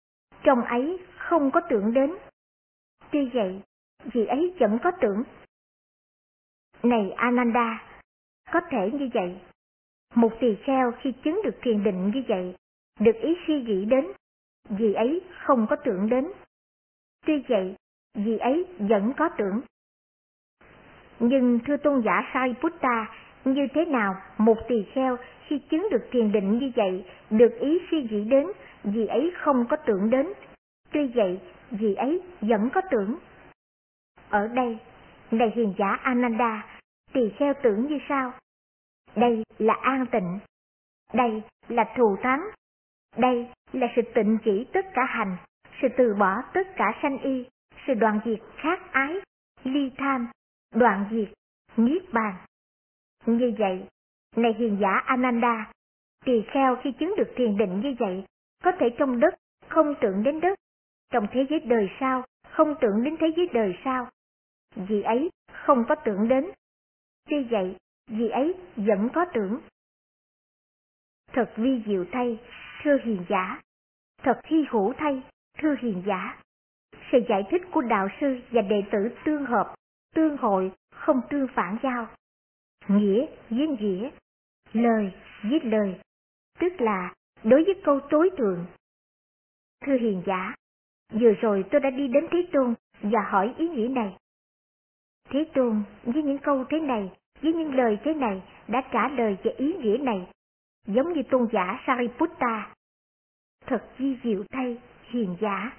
trong 0.42 0.62
ấy 0.62 0.98
không 1.16 1.50
có 1.50 1.60
tưởng 1.70 1.94
đến. 1.94 2.14
Tuy 3.10 3.30
vậy, 3.34 3.60
vì 4.12 4.26
ấy 4.26 4.54
vẫn 4.60 4.78
có 4.82 4.90
tưởng. 5.00 5.22
Này 6.82 7.10
Ananda, 7.10 7.84
có 8.52 8.60
thể 8.70 8.90
như 8.92 9.10
vậy. 9.14 9.40
Một 10.14 10.32
tỳ 10.40 10.56
kheo 10.64 10.92
khi 11.00 11.12
chứng 11.24 11.40
được 11.44 11.56
thiền 11.62 11.84
định 11.84 12.10
như 12.14 12.22
vậy, 12.28 12.56
được 13.00 13.16
ý 13.22 13.36
suy 13.46 13.62
nghĩ 13.62 13.84
đến, 13.84 14.06
vì 14.68 14.94
ấy 14.94 15.20
không 15.44 15.66
có 15.70 15.76
tưởng 15.84 16.08
đến. 16.08 16.32
Tuy 17.26 17.42
vậy, 17.48 17.74
vị 18.14 18.38
ấy 18.38 18.66
vẫn 18.78 19.12
có 19.16 19.28
tưởng. 19.38 19.60
Nhưng 21.18 21.58
thưa 21.66 21.76
tôn 21.76 22.02
giả 22.04 22.30
Sariputta, 22.34 23.06
như 23.44 23.66
thế 23.74 23.84
nào 23.84 24.14
một 24.38 24.58
tỳ 24.68 24.84
kheo 24.92 25.16
khi 25.46 25.58
chứng 25.58 25.88
được 25.90 26.08
thiền 26.10 26.32
định 26.32 26.58
như 26.58 26.72
vậy, 26.76 27.04
được 27.30 27.58
ý 27.60 27.78
suy 27.90 28.02
nghĩ 28.02 28.24
đến, 28.24 28.46
vị 28.84 29.06
ấy 29.06 29.32
không 29.38 29.66
có 29.70 29.76
tưởng 29.76 30.10
đến. 30.10 30.26
Tuy 30.92 31.06
vậy, 31.14 31.40
vị 31.70 31.94
ấy 31.94 32.22
vẫn 32.40 32.70
có 32.74 32.80
tưởng. 32.90 33.18
Ở 34.30 34.48
đây, 34.48 34.78
này 35.30 35.52
hiền 35.56 35.74
giả 35.78 35.98
Ananda, 36.02 36.78
tỳ 37.12 37.30
kheo 37.38 37.54
tưởng 37.62 37.86
như 37.86 37.98
sao? 38.08 38.32
Đây 39.16 39.42
là 39.58 39.74
an 39.74 40.06
tịnh. 40.12 40.38
Đây 41.12 41.42
là 41.68 41.84
thù 41.96 42.16
thắng. 42.22 42.40
Đây 43.16 43.48
là 43.72 43.86
sự 43.96 44.02
tịnh 44.14 44.38
chỉ 44.44 44.66
tất 44.72 44.86
cả 44.94 45.04
hành, 45.04 45.36
sự 45.82 45.88
từ 45.96 46.14
bỏ 46.14 46.42
tất 46.54 46.66
cả 46.76 46.84
sanh 47.02 47.18
y, 47.18 47.46
sự 47.86 47.94
đoạn 47.94 48.20
diệt 48.24 48.38
khát 48.56 48.92
ái, 48.92 49.14
ly 49.64 49.90
tham, 49.98 50.28
đoạn 50.74 51.06
diệt, 51.10 51.28
niết 51.76 52.02
bàn. 52.12 52.34
Như 53.26 53.52
vậy, 53.58 53.88
này 54.36 54.54
hiền 54.58 54.78
giả 54.80 55.02
Ananda, 55.04 55.72
tỳ 56.24 56.42
kheo 56.52 56.76
khi 56.82 56.92
chứng 56.92 57.14
được 57.16 57.32
thiền 57.36 57.56
định 57.56 57.80
như 57.80 57.94
vậy, 57.98 58.24
có 58.64 58.72
thể 58.78 58.86
trong 58.98 59.20
đất 59.20 59.34
không 59.68 59.94
tưởng 60.00 60.22
đến 60.22 60.40
đất, 60.40 60.58
trong 61.10 61.26
thế 61.32 61.46
giới 61.50 61.60
đời 61.60 61.90
sau 62.00 62.24
không 62.56 62.74
tưởng 62.80 63.02
đến 63.04 63.16
thế 63.20 63.26
giới 63.36 63.48
đời 63.52 63.78
sau. 63.84 64.08
Vì 64.74 65.02
ấy 65.02 65.30
không 65.52 65.84
có 65.88 65.94
tưởng 65.94 66.28
đến. 66.28 66.50
Tuy 67.28 67.44
vậy, 67.44 67.76
vì 68.06 68.28
ấy 68.28 68.54
vẫn 68.76 69.08
có 69.14 69.24
tưởng. 69.34 69.60
Thật 71.32 71.52
vi 71.56 71.82
diệu 71.86 72.04
thay, 72.12 72.38
thưa 72.82 72.98
hiền 73.04 73.24
giả. 73.28 73.60
Thật 74.22 74.40
hy 74.44 74.64
hữu 74.70 74.92
thay, 74.98 75.22
thưa 75.58 75.74
hiền 75.80 76.02
giả. 76.06 76.38
Sự 77.12 77.18
giải 77.28 77.42
thích 77.50 77.62
của 77.72 77.82
đạo 77.82 78.08
sư 78.20 78.40
và 78.50 78.62
đệ 78.62 78.82
tử 78.92 78.98
tương 79.24 79.44
hợp, 79.44 79.74
tương 80.14 80.36
hội, 80.36 80.72
không 80.90 81.20
tương 81.30 81.46
phản 81.54 81.76
giao. 81.82 82.06
Nghĩa 82.88 83.26
với 83.50 83.66
nghĩa, 83.68 84.10
lời 84.72 85.12
với 85.42 85.60
lời, 85.62 86.00
tức 86.58 86.72
là 86.78 87.14
đối 87.44 87.64
với 87.64 87.74
câu 87.84 88.00
tối 88.10 88.30
thượng. 88.38 88.66
Thưa 89.86 89.96
hiền 90.00 90.22
giả, 90.26 90.54
vừa 91.12 91.32
rồi 91.32 91.64
tôi 91.70 91.80
đã 91.80 91.90
đi 91.90 92.08
đến 92.08 92.26
Thế 92.30 92.48
Tôn 92.52 92.74
và 93.02 93.20
hỏi 93.30 93.54
ý 93.58 93.68
nghĩa 93.68 93.88
này. 93.88 94.16
Thế 95.28 95.44
Tôn 95.54 95.82
với 96.04 96.22
những 96.22 96.38
câu 96.38 96.64
thế 96.70 96.80
này, 96.80 97.10
với 97.42 97.52
những 97.52 97.74
lời 97.74 97.98
thế 98.04 98.14
này 98.14 98.42
đã 98.68 98.82
trả 98.92 99.08
lời 99.08 99.36
về 99.42 99.50
ý 99.50 99.74
nghĩa 99.74 99.96
này, 99.98 100.26
giống 100.86 101.12
như 101.12 101.22
tôn 101.30 101.48
giả 101.52 101.82
Sariputta. 101.86 102.74
Thật 103.66 103.84
di 103.98 104.18
diệu 104.24 104.44
thay, 104.50 104.78
hiền 105.10 105.36
giả. 105.40 105.78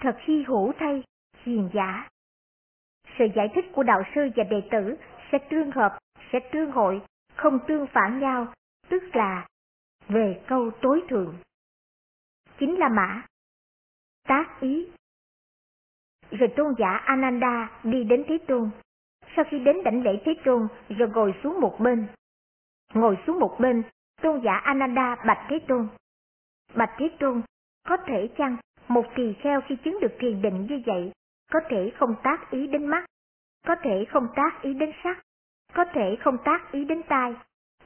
Thật 0.00 0.16
hy 0.20 0.42
hữu 0.42 0.72
thay, 0.78 1.02
hiền 1.42 1.70
giả. 1.74 2.08
Sự 3.18 3.24
giải 3.36 3.48
thích 3.54 3.64
của 3.74 3.82
đạo 3.82 4.02
sư 4.14 4.20
và 4.36 4.44
đệ 4.44 4.68
tử 4.70 4.96
sẽ 5.32 5.38
tương 5.50 5.70
hợp, 5.70 5.98
sẽ 6.32 6.38
tương 6.52 6.70
hội, 6.70 7.02
không 7.36 7.58
tương 7.68 7.86
phản 7.86 8.20
nhau, 8.20 8.52
tức 8.88 9.02
là 9.12 9.46
về 10.08 10.42
câu 10.48 10.70
tối 10.82 11.02
thượng. 11.08 11.36
Chính 12.58 12.78
là 12.78 12.88
mã. 12.88 13.26
Tác 14.28 14.60
ý. 14.60 14.88
Rồi 16.30 16.48
tôn 16.56 16.74
giả 16.78 16.88
Ananda 16.88 17.80
đi 17.82 18.04
đến 18.04 18.24
Thế 18.28 18.38
Tôn. 18.48 18.70
Sau 19.36 19.44
khi 19.50 19.58
đến 19.58 19.76
đảnh 19.84 20.02
lễ 20.02 20.22
Thế 20.24 20.34
Tôn 20.44 20.68
rồi 20.88 21.08
ngồi 21.08 21.34
xuống 21.42 21.60
một 21.60 21.76
bên. 21.80 22.06
Ngồi 22.94 23.18
xuống 23.26 23.40
một 23.40 23.56
bên, 23.60 23.82
tôn 24.22 24.40
giả 24.44 24.52
Ananda 24.52 25.16
bạch 25.26 25.46
Thế 25.50 25.58
Tôn. 25.68 25.88
Bạch 26.74 26.90
Thế 26.98 27.10
Tôn, 27.18 27.42
có 27.86 27.96
thể 27.96 28.28
chăng 28.38 28.56
một 28.88 29.06
tỳ 29.16 29.32
kheo 29.32 29.60
khi 29.60 29.76
chứng 29.76 29.98
được 30.00 30.12
thiền 30.18 30.42
định 30.42 30.66
như 30.70 30.82
vậy, 30.86 31.12
có 31.52 31.60
thể 31.68 31.92
không 31.98 32.14
tác 32.22 32.50
ý 32.50 32.66
đến 32.66 32.86
mắt, 32.86 33.04
có 33.66 33.74
thể 33.82 34.04
không 34.08 34.28
tác 34.36 34.62
ý 34.62 34.74
đến 34.74 34.92
sắc, 35.04 35.18
có 35.74 35.84
thể 35.94 36.16
không 36.20 36.36
tác 36.44 36.72
ý 36.72 36.84
đến 36.84 37.02
tai, 37.08 37.34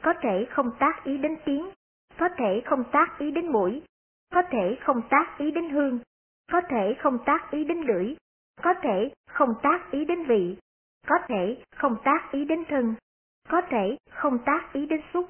có 0.03 0.15
thể 0.23 0.47
không 0.51 0.71
tác 0.79 1.05
ý 1.05 1.19
đến 1.19 1.37
tiếng, 1.45 1.71
có 2.19 2.29
thể 2.39 2.63
không 2.65 2.85
tác 2.93 3.19
ý 3.19 3.31
đến 3.31 3.53
mũi, 3.53 3.83
có 4.33 4.43
thể 4.51 4.79
không 4.81 5.03
tác 5.11 5.39
ý 5.39 5.51
đến 5.51 5.71
hương, 5.71 5.99
có 6.53 6.61
thể 6.71 6.95
không 6.99 7.19
tác 7.25 7.51
ý 7.51 7.65
đến 7.65 7.81
lưỡi, 7.81 8.15
có 8.63 8.75
thể 8.83 9.11
không 9.27 9.55
tác 9.63 9.91
ý 9.91 10.05
đến 10.05 10.25
vị, 10.25 10.57
có 11.07 11.19
thể 11.29 11.63
không 11.77 11.97
tác 12.05 12.33
ý 12.33 12.45
đến 12.45 12.65
thân, 12.69 12.95
có 13.49 13.61
thể 13.71 13.97
không 14.11 14.39
tác 14.47 14.73
ý 14.73 14.87
đến 14.87 15.01
xúc, 15.13 15.29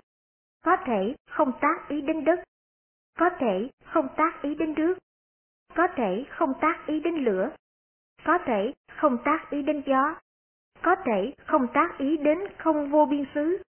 có 0.64 0.76
thể 0.86 1.14
không 1.30 1.52
tác 1.60 1.88
ý 1.88 2.00
đến 2.00 2.24
đất, 2.24 2.40
có 3.20 3.30
thể 3.38 3.70
không 3.84 4.08
tác 4.16 4.42
ý 4.42 4.54
đến 4.54 4.74
nước, 4.74 4.98
có 5.74 5.88
thể 5.96 6.24
không 6.30 6.52
tác 6.60 6.86
ý 6.86 7.00
đến 7.00 7.14
lửa, 7.14 7.50
có 8.24 8.38
thể 8.46 8.72
không 8.96 9.18
tác 9.24 9.50
ý 9.50 9.62
đến 9.62 9.82
gió, 9.86 10.14
có 10.82 10.96
thể 11.06 11.34
không 11.46 11.66
tác 11.74 11.98
ý 11.98 12.16
đến 12.16 12.38
không 12.58 12.90
vô 12.90 13.06
biên 13.06 13.24
xứ, 13.34 13.62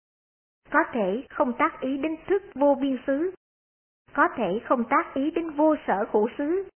có 0.70 0.80
thể 0.94 1.26
không 1.30 1.54
tác 1.58 1.82
ý 1.82 1.98
đến 1.98 2.16
thức 2.28 2.44
vô 2.56 2.76
biên 2.82 2.98
xứ, 3.08 3.32
có 4.14 4.28
thể 4.36 4.60
không 4.66 4.84
tác 4.90 5.14
ý 5.14 5.32
đến 5.32 5.50
vô 5.50 5.76
sở 5.88 6.06
hữu 6.12 6.30
xứ, 6.38 6.70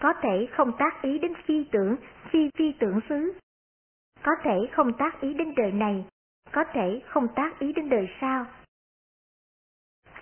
có 0.00 0.12
thể 0.22 0.48
không 0.56 0.72
tác 0.78 1.02
ý 1.02 1.18
đến 1.18 1.32
phi 1.46 1.64
tưởng, 1.72 1.96
phi 2.30 2.50
phi 2.58 2.72
tưởng 2.80 3.00
xứ, 3.08 3.32
có 4.22 4.32
thể 4.44 4.68
không 4.72 4.92
tác 4.98 5.20
ý 5.20 5.34
đến 5.34 5.54
đời 5.56 5.72
này, 5.72 6.04
có 6.52 6.64
thể 6.72 7.02
không 7.06 7.28
tác 7.36 7.58
ý 7.58 7.72
đến 7.72 7.88
đời 7.88 8.08
sau. 8.20 8.46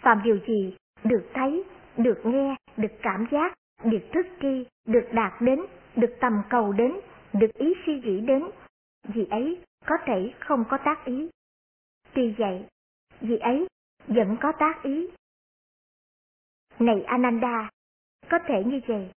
Phạm 0.03 0.23
điều 0.25 0.39
gì? 0.47 0.77
Được 1.05 1.31
thấy, 1.35 1.65
được 1.97 2.21
nghe, 2.25 2.57
được 2.77 2.93
cảm 3.03 3.27
giác, 3.31 3.55
được 3.85 4.03
thức 4.15 4.27
tri, 4.41 4.67
được 4.87 5.09
đạt 5.13 5.33
đến, 5.43 5.61
được 5.97 6.17
tầm 6.21 6.43
cầu 6.51 6.73
đến, 6.73 6.93
được 7.33 7.55
ý 7.55 7.75
suy 7.87 8.01
nghĩ 8.01 8.21
đến, 8.21 8.51
vì 9.15 9.27
ấy 9.31 9.61
có 9.87 9.97
thể 10.07 10.33
không 10.41 10.65
có 10.71 10.79
tác 10.85 11.05
ý. 11.05 11.29
Tuy 12.15 12.35
vậy, 12.39 12.65
vì 13.21 13.39
ấy 13.39 13.67
vẫn 14.07 14.37
có 14.41 14.53
tác 14.59 14.83
ý. 14.83 15.09
Này 16.79 17.03
Ananda, 17.03 17.71
có 18.31 18.39
thể 18.47 18.63
như 18.67 18.81
vậy. 18.87 19.11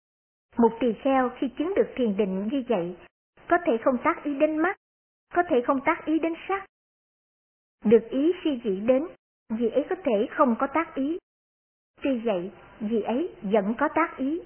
Một 0.57 0.77
tỳ 0.79 0.93
kheo 1.03 1.29
khi 1.39 1.47
chứng 1.57 1.73
được 1.75 1.88
thiền 1.95 2.17
định 2.17 2.50
như 2.51 2.63
vậy, 2.69 2.95
có 3.47 3.57
thể 3.65 3.77
không 3.83 3.97
tác 4.03 4.23
ý 4.23 4.39
đến 4.39 4.57
mắt, 4.57 4.77
có 5.33 5.43
thể 5.50 5.61
không 5.67 5.79
tác 5.85 6.05
ý 6.05 6.19
đến 6.19 6.33
sắc. 6.47 6.65
Được 7.85 8.09
ý 8.09 8.31
suy 8.43 8.59
nghĩ 8.63 8.79
đến, 8.79 9.07
vì 9.50 9.69
ấy 9.69 9.85
có 9.89 9.95
thể 10.03 10.27
không 10.31 10.55
có 10.59 10.67
tác 10.67 10.95
ý. 10.95 11.17
Tuy 12.01 12.20
vậy, 12.20 12.51
vì 12.79 13.01
ấy 13.01 13.36
vẫn 13.41 13.74
có 13.79 13.89
tác 13.96 14.17
ý. 14.17 14.41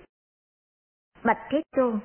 Bạch 1.24 1.48
Thế 1.50 1.62
Tôn, 1.72 2.00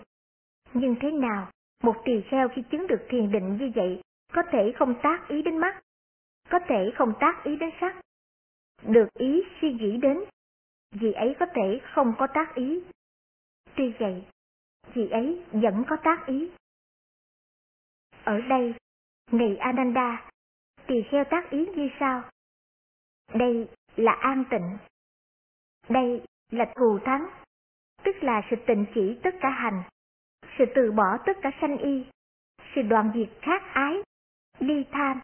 nhưng 0.75 0.97
thế 1.01 1.11
nào 1.11 1.51
một 1.83 1.97
tỳ 2.05 2.23
kheo 2.31 2.49
khi 2.49 2.63
chứng 2.71 2.87
được 2.87 3.07
thiền 3.09 3.33
định 3.33 3.57
như 3.57 3.71
vậy 3.75 4.03
có 4.33 4.43
thể 4.53 4.73
không 4.79 4.95
tác 5.03 5.29
ý 5.29 5.43
đến 5.43 5.59
mắt, 5.59 5.81
có 6.51 6.59
thể 6.69 6.91
không 6.95 7.13
tác 7.21 7.45
ý 7.45 7.57
đến 7.57 7.71
sắc. 7.81 8.01
Được 8.83 9.09
ý 9.15 9.43
suy 9.61 9.73
nghĩ 9.73 9.97
đến, 9.97 10.19
vì 10.91 11.13
ấy 11.13 11.37
có 11.41 11.47
thể 11.55 11.81
không 11.95 12.15
có 12.19 12.27
tác 12.35 12.55
ý. 12.55 12.83
Tuy 13.77 13.95
vậy, 14.01 14.25
vì 14.95 15.09
ấy 15.09 15.45
vẫn 15.53 15.85
có 15.89 15.97
tác 16.05 16.27
ý. 16.27 16.51
Ở 18.25 18.41
đây, 18.41 18.75
này 19.33 19.57
Ananda, 19.57 20.31
tỳ 20.87 21.03
kheo 21.11 21.25
tác 21.31 21.51
ý 21.51 21.67
như 21.77 21.89
sau. 22.01 22.31
Đây 23.35 23.69
là 23.97 24.13
an 24.13 24.45
tịnh. 24.51 24.79
Đây 25.89 26.23
là 26.51 26.73
thù 26.77 26.99
thắng, 27.05 27.31
tức 28.05 28.17
là 28.23 28.43
sự 28.51 28.57
tịnh 28.67 28.87
chỉ 28.95 29.19
tất 29.23 29.35
cả 29.41 29.51
hành, 29.51 29.83
sự 30.59 30.65
từ 30.75 30.93
bỏ 30.93 31.19
tất 31.27 31.37
cả 31.43 31.51
sanh 31.61 31.79
y, 31.79 32.07
sự 32.75 32.83
đoạn 32.83 33.11
diệt 33.15 33.29
khác 33.43 33.63
ái, 33.73 33.95
ly 34.59 34.85
tham, 34.93 35.21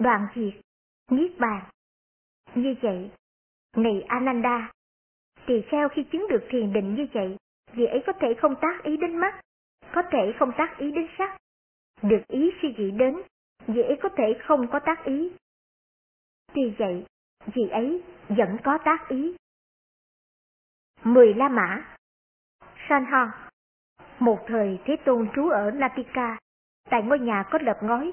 đoạn 0.00 0.26
diệt, 0.34 0.54
niết 1.10 1.38
bàn. 1.38 1.64
Như 2.54 2.74
vậy, 2.82 3.10
này 3.76 4.02
Ananda, 4.08 4.72
tỳ 5.46 5.62
kheo 5.62 5.88
khi 5.88 6.04
chứng 6.12 6.26
được 6.30 6.44
thiền 6.50 6.72
định 6.72 6.94
như 6.94 7.06
vậy, 7.12 7.36
vị 7.72 7.84
ấy 7.84 8.02
có 8.06 8.12
thể 8.20 8.34
không 8.38 8.54
tác 8.60 8.82
ý 8.82 8.96
đến 8.96 9.16
mắt, 9.16 9.40
có 9.94 10.02
thể 10.12 10.32
không 10.38 10.52
tác 10.56 10.78
ý 10.78 10.90
đến 10.90 11.06
sắc, 11.18 11.36
được 12.02 12.22
ý 12.28 12.50
suy 12.62 12.74
nghĩ 12.78 12.90
đến, 12.90 13.22
vị 13.66 13.82
ấy 13.82 13.98
có 14.02 14.08
thể 14.16 14.38
không 14.44 14.66
có 14.72 14.80
tác 14.80 15.04
ý. 15.04 15.32
Tuy 16.54 16.74
vậy, 16.78 17.04
vị 17.54 17.68
ấy 17.70 18.02
vẫn 18.28 18.56
có 18.64 18.78
tác 18.84 19.08
ý. 19.08 19.36
Mười 21.04 21.34
La 21.34 21.48
Mã 21.48 21.96
Sanha 22.88 23.50
Một 24.18 24.44
thời 24.46 24.78
Thế 24.84 24.96
Tôn 25.04 25.28
trú 25.36 25.48
ở 25.48 25.70
Natika, 25.70 26.38
tại 26.90 27.02
ngôi 27.02 27.18
nhà 27.18 27.44
có 27.50 27.58
lợp 27.62 27.78
ngói. 27.82 28.12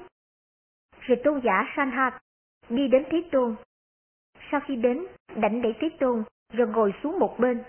Rồi 1.00 1.20
tôn 1.24 1.40
giả 1.44 1.72
Sanhat 1.76 2.14
đi 2.68 2.88
đến 2.88 3.04
Thế 3.10 3.28
Tôn. 3.32 3.56
Sau 4.50 4.60
khi 4.60 4.76
đến, 4.76 5.06
đảnh 5.36 5.62
để 5.62 5.72
Thế 5.80 5.88
Tôn 6.00 6.24
rồi 6.52 6.68
ngồi 6.68 6.94
xuống 7.02 7.18
một 7.18 7.36
bên. 7.38 7.64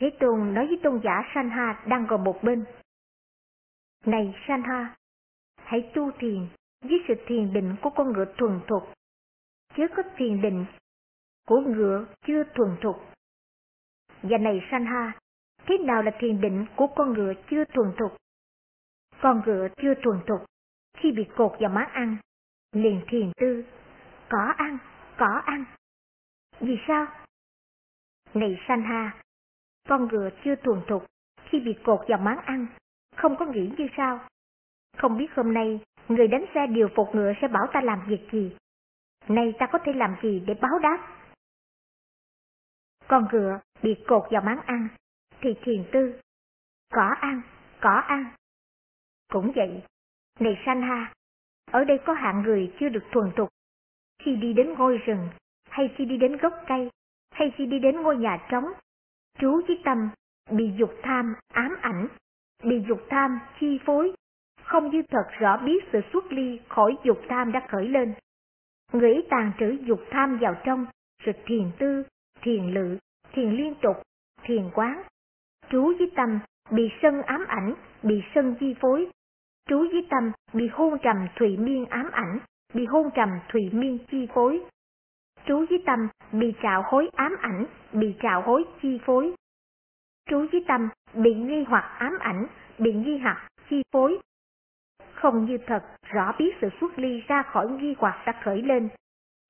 Thế 0.00 0.10
Tôn 0.20 0.54
nói 0.54 0.66
với 0.66 0.80
tôn 0.82 1.00
giả 1.04 1.22
Sanha 1.34 1.84
đang 1.86 2.06
ngồi 2.06 2.18
một 2.18 2.38
bên. 2.42 2.64
Này 4.06 4.34
Sanha, 4.48 4.94
hãy 5.56 5.90
tu 5.94 6.10
thiền 6.18 6.48
với 6.80 7.04
sự 7.08 7.14
thiền 7.26 7.52
định 7.52 7.76
của 7.82 7.90
con 7.90 8.12
ngựa 8.12 8.34
thuần 8.38 8.60
thục, 8.66 8.92
chứ 9.76 9.86
có 9.96 10.02
thiền 10.16 10.42
định 10.42 10.66
của 11.46 11.60
ngựa 11.60 12.06
chưa 12.26 12.44
thuần 12.54 12.76
thục. 12.82 12.96
Và 14.22 14.38
này 14.38 14.62
Sanha, 14.70 15.12
thế 15.66 15.78
nào 15.78 16.02
là 16.02 16.10
thiền 16.18 16.40
định 16.40 16.66
của 16.76 16.86
con 16.86 17.12
ngựa 17.12 17.32
chưa 17.50 17.64
thuần 17.64 17.92
thục? 17.98 18.16
Con 19.20 19.42
ngựa 19.46 19.68
chưa 19.82 19.94
thuần 20.02 20.20
thục, 20.26 20.44
khi 20.98 21.12
bị 21.12 21.24
cột 21.36 21.52
vào 21.60 21.70
máng 21.70 21.88
ăn, 21.92 22.16
liền 22.72 23.00
thiền 23.08 23.32
tư, 23.36 23.64
có 24.28 24.54
ăn, 24.56 24.78
có 25.18 25.42
ăn. 25.44 25.64
Vì 26.60 26.78
sao? 26.88 27.06
Này 28.34 28.58
Sanha, 28.68 29.22
con 29.88 30.08
ngựa 30.08 30.30
chưa 30.44 30.54
thuần 30.56 30.80
thục, 30.88 31.06
khi 31.44 31.60
bị 31.60 31.74
cột 31.84 32.00
vào 32.08 32.18
máng 32.18 32.38
ăn, 32.38 32.66
không 33.16 33.36
có 33.36 33.46
nghĩ 33.46 33.72
như 33.78 33.88
sao? 33.96 34.20
Không 34.96 35.18
biết 35.18 35.34
hôm 35.34 35.54
nay, 35.54 35.80
người 36.08 36.28
đánh 36.28 36.44
xe 36.54 36.66
điều 36.66 36.88
phục 36.96 37.14
ngựa 37.14 37.32
sẽ 37.40 37.48
bảo 37.48 37.66
ta 37.72 37.80
làm 37.80 38.04
việc 38.08 38.28
gì? 38.32 38.56
Nay 39.28 39.54
ta 39.58 39.66
có 39.72 39.78
thể 39.84 39.92
làm 39.92 40.16
gì 40.22 40.40
để 40.46 40.54
báo 40.54 40.78
đáp? 40.78 41.18
Con 43.08 43.26
ngựa 43.32 43.60
bị 43.82 43.96
cột 44.06 44.22
vào 44.30 44.42
máng 44.42 44.60
ăn, 44.66 44.88
thì 45.40 45.54
thiền 45.62 45.84
tư. 45.92 46.20
Có 46.92 47.14
ăn, 47.20 47.42
có 47.80 47.90
ăn. 47.90 48.24
Cũng 49.32 49.52
vậy, 49.54 49.82
này 50.40 50.62
Sanha, 50.66 51.12
ở 51.70 51.84
đây 51.84 51.98
có 52.06 52.12
hạng 52.12 52.42
người 52.42 52.72
chưa 52.80 52.88
được 52.88 53.04
thuần 53.12 53.32
thục. 53.36 53.48
Khi 54.18 54.36
đi 54.36 54.52
đến 54.52 54.74
ngôi 54.78 54.98
rừng, 54.98 55.28
hay 55.70 55.94
khi 55.96 56.04
đi 56.04 56.16
đến 56.16 56.36
gốc 56.36 56.52
cây, 56.66 56.90
hay 57.30 57.52
khi 57.56 57.66
đi 57.66 57.78
đến 57.78 58.02
ngôi 58.02 58.16
nhà 58.16 58.46
trống, 58.50 58.64
Chú 59.38 59.62
với 59.68 59.80
tâm 59.84 60.10
bị 60.50 60.70
dục 60.76 60.90
tham 61.02 61.34
ám 61.52 61.76
ảnh, 61.80 62.08
bị 62.64 62.84
dục 62.88 63.00
tham 63.08 63.38
chi 63.60 63.78
phối, 63.84 64.12
không 64.62 64.90
như 64.90 65.02
thật 65.02 65.24
rõ 65.38 65.56
biết 65.56 65.84
sự 65.92 66.00
xuất 66.12 66.32
ly 66.32 66.60
khỏi 66.68 66.96
dục 67.04 67.18
tham 67.28 67.52
đã 67.52 67.66
khởi 67.68 67.88
lên. 67.88 68.14
Người 68.92 69.12
ấy 69.12 69.26
tàn 69.30 69.52
trữ 69.58 69.76
dục 69.84 70.00
tham 70.10 70.38
vào 70.40 70.54
trong, 70.64 70.86
rồi 71.24 71.34
thiền 71.46 71.70
tư, 71.78 72.02
thiền 72.40 72.74
lự, 72.74 72.98
thiền 73.32 73.50
liên 73.50 73.74
tục, 73.82 73.96
thiền 74.42 74.70
quán. 74.74 75.02
trú 75.70 75.92
với 75.98 76.10
tâm 76.16 76.38
bị 76.70 76.90
sân 77.02 77.22
ám 77.22 77.44
ảnh, 77.48 77.74
bị 78.02 78.22
sân 78.34 78.54
chi 78.60 78.74
phối. 78.80 79.10
trú 79.68 79.78
với 79.78 80.06
tâm 80.10 80.32
bị 80.52 80.68
hôn 80.72 80.98
trầm 81.02 81.16
thủy 81.36 81.56
miên 81.56 81.86
ám 81.86 82.10
ảnh, 82.12 82.38
bị 82.74 82.86
hôn 82.86 83.10
trầm 83.14 83.28
thủy 83.48 83.70
miên 83.72 83.98
chi 84.10 84.26
phối 84.34 84.64
trú 85.46 85.66
với 85.70 85.82
tâm 85.86 86.08
bị 86.32 86.54
trạo 86.62 86.82
hối 86.86 87.10
ám 87.16 87.36
ảnh, 87.40 87.66
bị 87.92 88.14
trạo 88.22 88.42
hối 88.42 88.64
chi 88.82 88.98
phối. 89.06 89.34
Trú 90.30 90.46
với 90.52 90.64
tâm 90.68 90.88
bị 91.14 91.34
nghi 91.34 91.64
hoặc 91.68 91.96
ám 91.98 92.18
ảnh, 92.20 92.46
bị 92.78 92.92
nghi 92.92 93.18
hoặc 93.18 93.48
chi 93.70 93.82
phối. 93.92 94.18
Không 95.14 95.44
như 95.44 95.58
thật 95.66 95.82
rõ 96.02 96.34
biết 96.38 96.54
sự 96.60 96.68
xuất 96.80 96.98
ly 96.98 97.22
ra 97.28 97.42
khỏi 97.42 97.68
nghi 97.70 97.94
hoặc 97.98 98.22
đã 98.26 98.40
khởi 98.44 98.62
lên. 98.62 98.88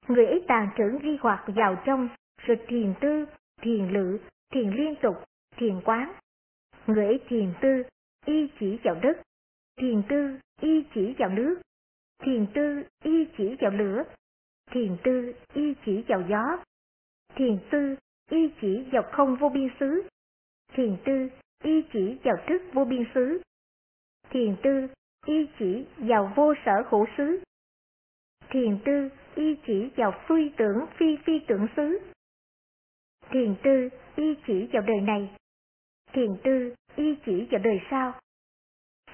Người 0.09 0.27
ấy 0.27 0.45
tàn 0.49 0.69
trữ 0.79 0.99
nghi 1.03 1.19
hoặc 1.21 1.45
vào 1.47 1.77
trong, 1.85 2.09
rồi 2.47 2.59
thiền 2.67 2.95
tư, 3.01 3.27
thiền 3.63 3.89
lự, 3.89 4.19
thiền 4.53 4.71
liên 4.71 4.95
tục, 5.03 5.17
thiền 5.57 5.81
quán. 5.85 6.13
Người 6.87 7.07
ấy 7.07 7.21
thiền 7.29 7.53
tư, 7.63 7.83
y 8.27 8.49
chỉ 8.61 8.79
vào 8.85 8.95
đất, 9.03 9.23
thiền 9.77 10.03
tư, 10.09 10.39
y 10.61 10.85
chỉ 10.95 11.15
vào 11.19 11.29
nước, 11.29 11.61
thiền 12.23 12.47
tư, 12.55 12.83
y 13.05 13.27
chỉ 13.37 13.57
vào 13.61 13.71
lửa, 13.71 14.05
thiền 14.73 14.97
tư 15.05 15.33
y 15.55 15.75
chỉ 15.85 16.05
vào 16.09 16.23
gió, 16.29 16.65
thiền 17.35 17.59
tư 17.71 17.97
y 18.31 18.51
chỉ 18.61 18.85
vào 18.93 19.03
không 19.13 19.37
vô 19.37 19.49
biên 19.49 19.69
xứ, 19.81 20.09
thiền 20.73 20.97
tư 21.05 21.29
y 21.63 21.83
chỉ 21.93 22.19
vào 22.25 22.37
thức 22.49 22.63
vô 22.73 22.85
biên 22.85 23.05
xứ, 23.15 23.43
thiền 24.31 24.57
tư 24.63 24.89
y 25.27 25.47
chỉ 25.59 25.87
vào 25.97 26.33
vô 26.37 26.55
sở 26.65 26.83
hữu 26.91 27.07
xứ, 27.17 27.43
thiền 28.51 28.79
tư 28.85 29.09
y 29.35 29.57
chỉ 29.67 29.91
vào 29.97 30.13
phi 30.29 30.51
tưởng 30.57 30.87
phi 30.97 31.17
phi 31.25 31.33
tưởng 31.49 31.67
xứ, 31.77 31.99
thiền 33.31 33.55
tư 33.63 33.89
y 34.17 34.35
chỉ 34.47 34.69
vào 34.73 34.83
đời 34.83 35.01
này, 35.01 35.31
thiền 36.13 36.37
tư 36.45 36.75
y 36.97 37.17
chỉ 37.27 37.49
vào 37.51 37.61
đời 37.65 37.81
sau. 37.91 38.13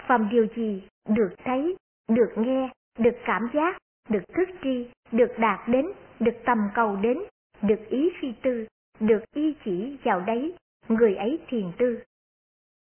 Phàm 0.06 0.28
điều 0.30 0.46
gì 0.56 0.82
được 1.08 1.34
thấy, 1.44 1.76
được 2.08 2.32
nghe, 2.36 2.70
được 2.98 3.16
cảm 3.24 3.50
giác, 3.54 3.78
được 4.08 4.22
thức 4.28 4.48
tri, 4.62 4.90
được 5.12 5.32
đạt 5.38 5.68
đến, 5.68 5.86
được 6.20 6.34
tầm 6.44 6.58
cầu 6.74 6.96
đến, 6.96 7.18
được 7.62 7.88
ý 7.90 8.10
phi 8.20 8.32
tư, 8.42 8.66
được 9.00 9.24
y 9.34 9.54
chỉ 9.64 9.96
vào 10.04 10.20
đấy, 10.20 10.54
người 10.88 11.14
ấy 11.14 11.38
thiền 11.48 11.72
tư. 11.78 12.02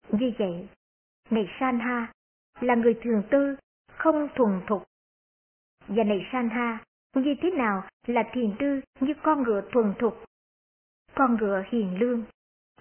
Như 0.10 0.32
vậy, 0.39 0.67
này 1.30 1.47
Sanha, 1.60 2.12
là 2.60 2.76
người 2.76 2.99
thường 3.04 3.23
tư, 3.32 3.56
không 3.88 4.28
thuần 4.36 4.62
thục. 4.67 4.84
Và 5.88 6.04
này 6.04 6.28
Sanha, 6.32 6.80
như 7.15 7.36
thế 7.41 7.52
nào 7.52 7.84
là 8.08 8.23
thiền 8.34 8.56
tư 8.60 8.82
như 8.99 9.13
con 9.23 9.43
ngựa 9.43 9.62
thuần 9.71 9.93
thục? 9.99 10.23
Con 11.15 11.38
ngựa 11.38 11.63
hiền 11.67 11.99
lương. 11.99 12.23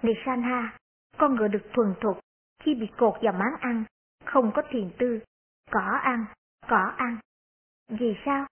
Này 0.02 0.14
Sanha, 0.26 0.78
con 1.18 1.36
ngựa 1.36 1.48
được 1.48 1.62
thuần 1.72 1.94
thục 2.00 2.20
khi 2.62 2.74
bị 2.74 2.86
cột 2.96 3.14
vào 3.22 3.32
máng 3.32 3.56
ăn, 3.60 3.84
không 4.24 4.52
có 4.54 4.62
thiền 4.70 4.90
tư, 4.98 5.20
cỏ 5.70 6.00
ăn, 6.02 6.24
cỏ 6.68 6.92
ăn. 6.96 7.18
Vì 7.88 8.16
sao? 8.24 8.46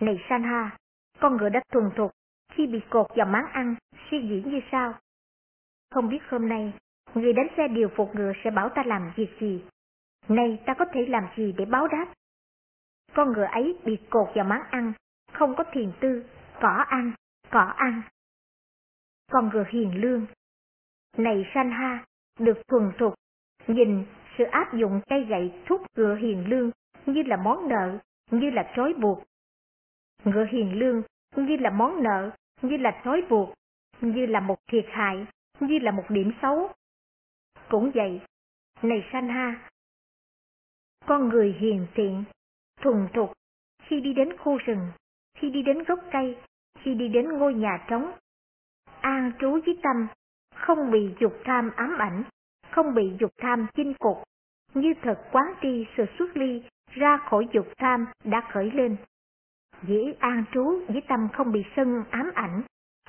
Này 0.00 0.24
Sanha, 0.28 0.76
con 1.20 1.36
ngựa 1.36 1.48
đã 1.48 1.60
thuần 1.72 1.90
thục 1.96 2.10
khi 2.52 2.66
bị 2.66 2.80
cột 2.90 3.06
vào 3.16 3.26
máng 3.26 3.46
ăn, 3.52 3.74
suy 4.10 4.22
nghĩ 4.22 4.42
như 4.46 4.60
sao? 4.72 4.94
Không 5.90 6.08
biết 6.08 6.18
hôm 6.28 6.48
nay, 6.48 6.72
người 7.14 7.32
đánh 7.32 7.48
xe 7.56 7.68
điều 7.68 7.88
phục 7.96 8.14
ngựa 8.14 8.32
sẽ 8.44 8.50
bảo 8.50 8.68
ta 8.68 8.82
làm 8.86 9.12
việc 9.16 9.30
gì? 9.40 9.64
Nay 10.28 10.62
ta 10.66 10.74
có 10.74 10.84
thể 10.92 11.06
làm 11.06 11.28
gì 11.36 11.52
để 11.52 11.64
báo 11.64 11.88
đáp? 11.88 12.06
Con 13.14 13.32
ngựa 13.32 13.44
ấy 13.44 13.78
bị 13.84 13.98
cột 14.10 14.28
vào 14.34 14.44
máng 14.44 14.62
ăn, 14.70 14.92
không 15.32 15.56
có 15.56 15.64
thiền 15.72 15.92
tư, 16.00 16.24
cỏ 16.60 16.84
ăn, 16.88 17.12
cỏ 17.50 17.72
ăn. 17.76 18.02
Con 19.30 19.50
vừa 19.54 19.64
hiền 19.70 20.00
lương. 20.00 20.26
Này 21.16 21.44
Sanha, 21.54 22.04
được 22.38 22.58
thuần 22.68 22.92
thục, 22.98 23.14
nhìn 23.66 24.04
sự 24.38 24.44
áp 24.44 24.74
dụng 24.74 25.00
cây 25.08 25.24
gậy 25.24 25.52
thúc 25.66 25.82
ngựa 25.96 26.14
hiền 26.14 26.48
lương 26.48 26.70
như 27.06 27.22
là 27.22 27.36
món 27.36 27.68
nợ, 27.68 27.98
như 28.30 28.50
là 28.50 28.72
trói 28.76 28.94
buộc, 28.94 29.24
Ngựa 30.24 30.44
hiền 30.44 30.78
lương 30.78 31.02
như 31.36 31.56
là 31.56 31.70
món 31.70 32.02
nợ, 32.02 32.30
như 32.62 32.76
là 32.76 33.00
trói 33.04 33.22
buộc, 33.30 33.54
như 34.00 34.26
là 34.26 34.40
một 34.40 34.58
thiệt 34.72 34.86
hại, 34.88 35.26
như 35.60 35.78
là 35.78 35.90
một 35.90 36.04
điểm 36.08 36.32
xấu. 36.42 36.72
Cũng 37.68 37.90
vậy, 37.94 38.20
này 38.82 39.08
Sanha, 39.12 39.68
con 41.06 41.28
người 41.28 41.56
hiền 41.60 41.86
thiện, 41.94 42.24
thuần 42.80 43.08
thục, 43.14 43.32
khi 43.82 44.00
đi 44.00 44.14
đến 44.14 44.36
khu 44.36 44.58
rừng, 44.58 44.92
khi 45.34 45.50
đi 45.50 45.62
đến 45.62 45.84
gốc 45.84 46.00
cây, 46.12 46.36
khi 46.78 46.94
đi 46.94 47.08
đến 47.08 47.28
ngôi 47.38 47.54
nhà 47.54 47.86
trống, 47.88 48.12
an 49.00 49.32
trú 49.40 49.50
với 49.66 49.78
tâm, 49.82 50.06
không 50.54 50.90
bị 50.90 51.14
dục 51.20 51.32
tham 51.44 51.70
ám 51.76 51.98
ảnh, 51.98 52.22
không 52.70 52.94
bị 52.94 53.12
dục 53.20 53.30
tham 53.38 53.66
chinh 53.74 53.94
phục, 54.00 54.22
như 54.74 54.94
thật 55.02 55.18
quán 55.32 55.54
tri 55.62 55.86
sự 55.96 56.04
xuất 56.18 56.36
ly 56.36 56.62
ra 56.90 57.16
khỏi 57.16 57.48
dục 57.52 57.66
tham 57.78 58.06
đã 58.24 58.42
khởi 58.52 58.70
lên. 58.70 58.96
Dĩ 59.82 60.12
an 60.18 60.44
trú 60.52 60.80
với 60.88 61.02
tâm 61.08 61.28
không 61.32 61.52
bị 61.52 61.64
sân 61.76 62.04
ám 62.10 62.30
ảnh, 62.34 62.62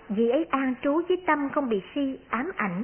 dĩ 0.09 0.29
ấy 0.29 0.45
an 0.45 0.75
trú 0.83 1.01
với 1.07 1.23
tâm 1.27 1.49
không 1.53 1.69
bị 1.69 1.81
si 1.95 2.19
ám 2.29 2.51
ảnh, 2.55 2.83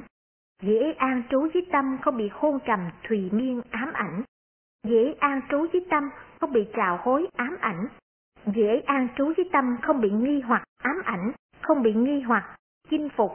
dĩ 0.62 0.76
ấy 0.76 0.92
an 0.92 1.22
trú 1.30 1.48
với 1.54 1.66
tâm 1.72 1.98
không 2.02 2.16
bị 2.16 2.28
hôn 2.32 2.58
trầm 2.66 2.80
thùy 3.08 3.30
miên 3.32 3.62
ám 3.70 3.92
ảnh, 3.92 4.22
dĩ 4.84 4.96
ấy 4.96 5.14
an 5.14 5.40
trú 5.50 5.66
với 5.72 5.86
tâm 5.90 6.10
không 6.40 6.52
bị 6.52 6.66
trào 6.76 6.98
hối 7.02 7.26
ám 7.36 7.56
ảnh, 7.60 7.88
dĩ 8.46 8.62
ấy 8.62 8.80
an 8.80 9.08
trú 9.16 9.32
với 9.36 9.48
tâm 9.52 9.76
không 9.82 10.00
bị 10.00 10.10
nghi 10.10 10.40
hoặc 10.40 10.64
ám 10.82 11.02
ảnh, 11.04 11.32
không 11.62 11.82
bị 11.82 11.94
nghi 11.94 12.20
hoặc 12.20 12.56
chinh 12.90 13.08
phục, 13.16 13.32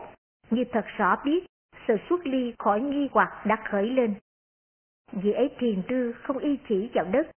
như 0.50 0.64
thật 0.72 0.86
rõ 0.98 1.16
biết 1.26 1.46
sự 1.88 1.96
xuất 2.10 2.28
ly 2.28 2.54
khỏi 2.60 2.82
nghi 2.82 3.10
hoặc 3.12 3.46
đã 3.46 3.56
khởi 3.70 3.90
lên. 3.90 4.16
vì 5.12 5.32
ấy 5.32 5.50
thiền 5.60 5.82
tư 5.88 6.14
không 6.24 6.38
y 6.38 6.58
chỉ 6.70 6.90
vào 6.94 7.06
đất, 7.14 7.32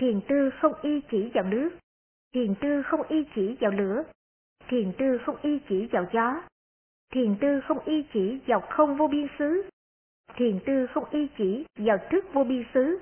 thiền 0.00 0.20
tư 0.28 0.50
không 0.60 0.72
y 0.82 1.00
chỉ 1.10 1.30
vào 1.34 1.44
nước, 1.44 1.70
Thiền 2.34 2.54
tư 2.60 2.82
không 2.82 3.02
y 3.08 3.24
chỉ 3.34 3.56
vào 3.60 3.70
lửa, 3.70 4.02
thiền 4.68 4.92
tư 4.98 5.18
không 5.26 5.36
y 5.42 5.58
chỉ 5.68 5.86
vào 5.92 6.06
gió, 6.12 6.42
thiền 7.12 7.36
tư 7.40 7.60
không 7.68 7.78
y 7.84 8.04
chỉ 8.12 8.40
vào 8.46 8.60
không 8.60 8.96
vô 8.96 9.08
biên 9.08 9.26
xứ, 9.38 9.68
thiền 10.36 10.60
tư 10.66 10.86
không 10.94 11.04
y 11.10 11.28
chỉ 11.38 11.64
vào 11.76 11.98
thức 12.10 12.24
vô 12.32 12.44
biên 12.44 12.64
xứ, 12.74 12.98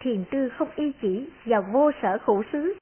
thiền 0.00 0.24
tư 0.30 0.48
không 0.58 0.68
y 0.76 0.92
chỉ 1.00 1.30
vào 1.44 1.64
vô 1.72 1.90
sở 2.02 2.18
khổ 2.18 2.42
xứ, 2.52 2.74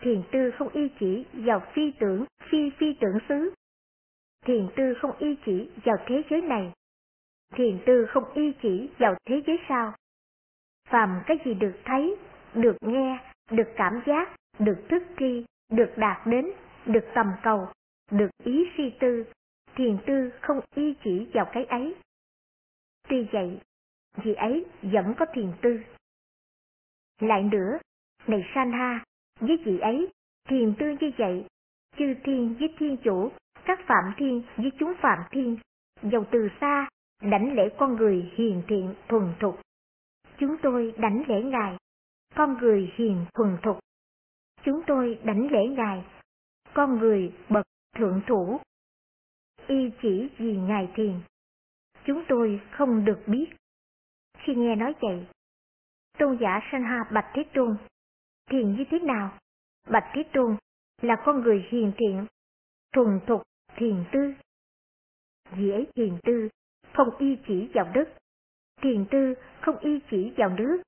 thiền 0.00 0.22
tư 0.32 0.50
không 0.58 0.68
y 0.68 0.88
chỉ 1.00 1.24
vào 1.32 1.62
phi 1.74 1.92
tưởng, 2.00 2.24
phi 2.50 2.70
phi 2.78 2.86
tưởng 3.00 3.18
xứ, 3.28 3.54
thiền 4.46 4.68
tư 4.76 4.94
không 5.00 5.18
y 5.18 5.36
chỉ 5.44 5.70
vào 5.84 5.96
thế 6.06 6.22
giới 6.30 6.40
này, 6.40 6.72
thiền 7.54 7.78
tư 7.86 8.06
không 8.08 8.24
y 8.34 8.52
chỉ 8.62 8.90
vào 8.98 9.14
thế 9.24 9.42
giới 9.46 9.58
sau. 9.68 9.92
Phàm 10.88 11.22
cái 11.26 11.38
gì 11.44 11.54
được 11.54 11.74
thấy, 11.84 12.16
được 12.54 12.76
nghe, 12.80 13.18
được 13.50 13.72
cảm 13.76 14.02
giác, 14.06 14.36
được 14.58 14.86
thức 14.88 15.02
tri, 15.18 15.44
được 15.70 15.92
đạt 15.96 16.26
đến, 16.26 16.46
được 16.86 17.04
tầm 17.14 17.26
cầu, 17.42 17.68
được 18.10 18.30
ý 18.44 18.64
suy 18.76 18.90
tư, 19.00 19.24
thiền 19.74 19.98
tư 20.06 20.30
không 20.40 20.60
y 20.74 20.94
chỉ 21.04 21.26
vào 21.34 21.50
cái 21.52 21.64
ấy. 21.64 21.94
Tuy 23.08 23.26
vậy, 23.32 23.60
vì 24.16 24.34
ấy 24.34 24.66
vẫn 24.82 25.14
có 25.18 25.26
thiền 25.34 25.52
tư. 25.62 25.80
Lại 27.20 27.42
nữa, 27.42 27.78
này 28.26 28.44
Sanha, 28.54 29.04
với 29.40 29.56
vị 29.64 29.78
ấy, 29.78 30.08
thiền 30.48 30.74
tư 30.78 30.96
như 31.00 31.10
vậy, 31.18 31.44
chư 31.96 32.14
thiên 32.24 32.56
với 32.58 32.74
thiên 32.78 32.96
chủ, 33.04 33.30
các 33.64 33.78
phạm 33.86 34.14
thiên 34.16 34.42
với 34.56 34.72
chúng 34.78 34.94
phạm 35.02 35.18
thiên, 35.30 35.58
giàu 36.02 36.24
từ 36.30 36.48
xa, 36.60 36.88
đảnh 37.22 37.54
lễ 37.54 37.68
con 37.78 37.96
người 37.96 38.32
hiền 38.36 38.62
thiện 38.68 38.94
thuần 39.08 39.34
thục. 39.40 39.60
Chúng 40.38 40.56
tôi 40.62 40.94
đảnh 40.98 41.22
lễ 41.28 41.42
Ngài, 41.42 41.76
con 42.34 42.58
người 42.58 42.92
hiền 42.94 43.26
thuần 43.34 43.56
thục. 43.62 43.78
Chúng 44.62 44.82
tôi 44.86 45.18
đảnh 45.24 45.50
lễ 45.50 45.66
Ngài, 45.68 46.04
con 46.74 46.98
người 46.98 47.32
bậc 47.48 47.66
thượng 47.96 48.22
thủ. 48.26 48.60
Y 49.66 49.90
chỉ 50.02 50.28
vì 50.38 50.56
Ngài 50.56 50.88
thiền. 50.94 51.20
Chúng 52.04 52.24
tôi 52.28 52.60
không 52.70 53.04
được 53.04 53.22
biết. 53.26 53.46
Khi 54.38 54.54
nghe 54.54 54.76
nói 54.76 54.94
vậy, 55.00 55.26
tôn 56.18 56.38
giả 56.40 56.60
Sanha 56.72 57.04
Bạch 57.12 57.26
Thế 57.34 57.44
Tôn, 57.54 57.76
thiền 58.50 58.76
như 58.76 58.84
thế 58.90 58.98
nào? 58.98 59.38
Bạch 59.88 60.10
Thế 60.14 60.22
Tôn 60.32 60.56
là 61.02 61.16
con 61.24 61.40
người 61.40 61.66
hiền 61.70 61.92
thiện, 61.96 62.26
thuần 62.92 63.20
thục, 63.26 63.42
thiền 63.76 64.04
tư. 64.12 64.34
Vì 65.56 65.70
ấy 65.70 65.86
thiền 65.94 66.18
tư 66.22 66.48
không 66.92 67.16
y 67.18 67.36
chỉ 67.46 67.68
vào 67.74 67.92
đất, 67.94 68.08
thiền 68.82 69.04
tư 69.10 69.34
không 69.60 69.78
y 69.78 70.00
chỉ 70.10 70.32
vào 70.36 70.48
nước, 70.48 70.82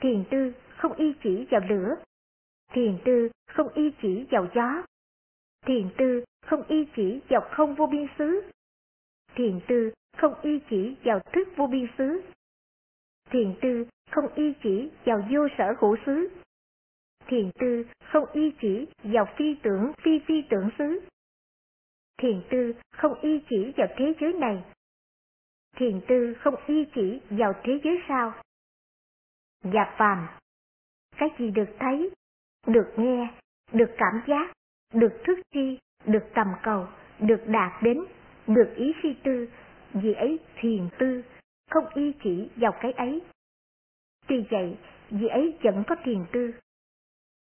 thiền 0.00 0.24
tư 0.30 0.52
không 0.76 0.92
y 0.92 1.14
chỉ 1.22 1.46
vào 1.50 1.60
lửa, 1.68 1.94
thiền 2.72 2.98
tư 3.04 3.28
không 3.46 3.68
y 3.74 3.90
chỉ 4.02 4.26
vào 4.30 4.48
gió, 4.54 4.82
thiền 5.66 5.90
tư 5.98 6.24
không 6.46 6.62
y 6.68 6.86
chỉ 6.96 7.20
vào 7.28 7.48
không 7.50 7.74
vô 7.74 7.86
biên 7.86 8.06
xứ, 8.18 8.50
thiền 9.34 9.60
tư 9.68 9.92
không 10.16 10.34
y 10.42 10.60
chỉ 10.70 10.96
vào 11.04 11.20
thức 11.32 11.48
vô 11.56 11.66
biên 11.66 11.86
xứ, 11.98 12.22
thiền 13.30 13.54
tư 13.62 13.86
không 14.10 14.34
y 14.34 14.52
chỉ 14.62 14.90
vào 15.04 15.28
vô 15.30 15.48
sở 15.58 15.74
hữu 15.80 15.96
xứ, 16.06 16.28
thiền 17.26 17.50
tư 17.58 17.84
không 18.12 18.24
y 18.32 18.52
chỉ 18.60 18.86
vào 19.02 19.26
phi 19.36 19.56
tưởng 19.62 19.92
phi 20.02 20.18
phi 20.26 20.42
tưởng 20.50 20.70
xứ, 20.78 21.00
thiền 22.18 22.42
tư 22.50 22.72
không 22.92 23.20
y 23.20 23.40
chỉ 23.48 23.72
vào 23.76 23.88
thế 23.96 24.14
giới 24.20 24.32
này, 24.32 24.64
thiền 25.76 26.00
tư 26.08 26.34
không 26.40 26.54
y 26.66 26.86
chỉ 26.94 27.20
vào 27.30 27.52
thế 27.64 27.80
giới 27.84 27.98
sau. 28.08 28.32
Và 29.62 29.94
phàm, 29.98 30.28
cái 31.16 31.28
gì 31.38 31.50
được 31.50 31.68
thấy, 31.78 32.10
được 32.66 32.94
nghe, 32.96 33.34
được 33.72 33.94
cảm 33.98 34.22
giác, 34.26 34.52
được 34.92 35.22
thức 35.26 35.38
chi, 35.50 35.78
được 36.06 36.24
tầm 36.34 36.46
cầu, 36.62 36.86
được 37.18 37.44
đạt 37.46 37.82
đến, 37.82 38.04
được 38.46 38.74
ý 38.76 38.92
suy 39.02 39.16
tư, 39.24 39.48
vì 39.92 40.14
ấy 40.14 40.38
thiền 40.56 40.88
tư, 40.98 41.22
không 41.70 41.84
y 41.94 42.12
chỉ 42.22 42.50
vào 42.56 42.72
cái 42.80 42.92
ấy. 42.92 43.22
Tuy 44.26 44.46
vậy, 44.50 44.78
vì 45.10 45.26
ấy 45.26 45.58
vẫn 45.62 45.84
có 45.86 45.96
thiền 46.04 46.24
tư. 46.32 46.54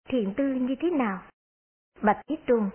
Thiền 0.08 0.34
tư 0.34 0.44
như 0.44 0.74
thế 0.80 0.90
nào? 0.90 1.22
Bạch 2.02 2.20
Thế 2.28 2.36
Tôn 2.46 2.70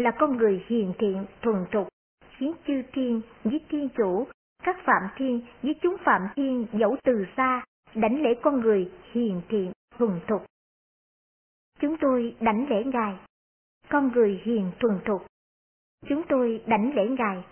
là 0.00 0.10
con 0.18 0.36
người 0.36 0.64
hiền 0.66 0.92
thiện 0.98 1.26
thuần 1.42 1.64
thục, 1.72 1.88
khiến 2.36 2.54
chư 2.66 2.82
thiên 2.92 3.20
với 3.44 3.60
thiên 3.68 3.88
chủ, 3.96 4.26
các 4.62 4.76
phạm 4.84 5.02
thiên 5.16 5.46
với 5.62 5.74
chúng 5.82 5.96
phạm 6.04 6.22
thiên 6.36 6.66
dẫu 6.72 6.96
từ 7.04 7.24
xa, 7.36 7.64
đảnh 7.94 8.22
lễ 8.22 8.34
con 8.42 8.60
người 8.60 8.92
hiền 9.12 9.42
thiện 9.48 9.72
thuần 9.98 10.20
thục. 10.28 10.42
Chúng 11.80 11.96
tôi 12.00 12.36
đảnh 12.40 12.66
lễ 12.70 12.84
Ngài, 12.84 13.18
con 13.88 14.12
người 14.12 14.40
hiền 14.44 14.72
thuần 14.80 15.00
thục. 15.04 15.26
Chúng 16.08 16.22
tôi 16.28 16.64
đảnh 16.66 16.94
lễ 16.94 17.08
Ngài, 17.18 17.44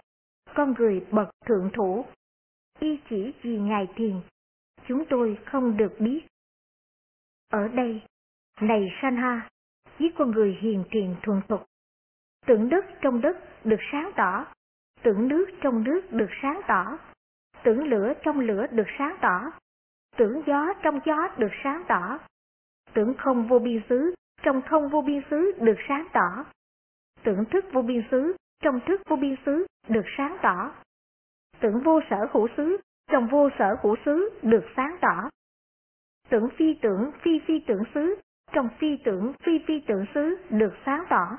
con 0.54 0.74
người 0.78 1.06
bậc 1.10 1.28
thượng 1.46 1.70
thủ. 1.72 2.04
Y 2.80 2.98
chỉ 3.10 3.32
vì 3.42 3.58
Ngài 3.58 3.86
thiền, 3.96 4.20
chúng 4.86 5.04
tôi 5.10 5.38
không 5.46 5.76
được 5.76 5.92
biết. 5.98 6.20
Ở 7.48 7.68
đây, 7.68 8.02
này 8.60 8.88
Sanha, 9.02 9.48
với 9.98 10.12
con 10.18 10.30
người 10.30 10.58
hiền 10.60 10.84
thiền 10.90 11.14
thuần 11.22 11.40
thục, 11.48 11.64
tưởng 12.48 12.68
đất 12.68 12.84
trong 13.00 13.20
đất 13.20 13.36
được 13.64 13.80
sáng 13.92 14.10
tỏ, 14.16 14.46
tưởng 15.02 15.28
nước 15.28 15.46
trong 15.62 15.84
nước 15.84 16.00
được 16.10 16.30
sáng 16.42 16.60
tỏ, 16.68 16.98
tưởng 17.62 17.84
lửa 17.84 18.12
trong 18.22 18.40
lửa 18.40 18.66
được 18.70 18.86
sáng 18.98 19.16
tỏ, 19.20 19.40
tưởng 20.16 20.42
gió 20.46 20.74
trong 20.82 21.00
gió 21.06 21.28
được 21.38 21.52
sáng 21.64 21.82
tỏ, 21.88 22.18
tưởng 22.94 23.14
không 23.18 23.48
vô 23.48 23.58
biên 23.58 23.82
xứ 23.88 24.14
trong 24.42 24.62
không 24.62 24.88
vô 24.88 25.02
biên 25.02 25.22
xứ 25.30 25.52
được 25.60 25.76
sáng 25.88 26.06
tỏ, 26.12 26.44
tưởng 27.22 27.44
thức 27.50 27.64
vô 27.72 27.82
biên 27.82 28.02
xứ 28.10 28.36
trong 28.62 28.80
thức 28.86 29.00
vô 29.08 29.16
biên 29.16 29.34
xứ 29.46 29.66
được 29.88 30.04
sáng 30.16 30.36
tỏ, 30.42 30.72
tưởng 31.60 31.80
vô 31.84 32.00
sở 32.10 32.26
hữu 32.32 32.48
xứ 32.56 32.76
trong 33.10 33.28
vô 33.28 33.48
sở 33.58 33.76
hữu 33.82 33.96
xứ 34.04 34.38
được 34.42 34.64
sáng 34.76 34.96
tỏ, 35.00 35.30
tưởng 36.28 36.48
phi 36.56 36.74
tưởng 36.82 37.10
phi 37.22 37.40
phi 37.46 37.60
tưởng 37.66 37.82
xứ 37.94 38.20
trong 38.52 38.68
phi 38.78 38.96
tưởng 39.04 39.32
phi 39.42 39.58
phi 39.66 39.80
tưởng 39.86 40.04
xứ 40.14 40.36
được 40.50 40.72
sáng 40.84 41.04
tỏ. 41.10 41.38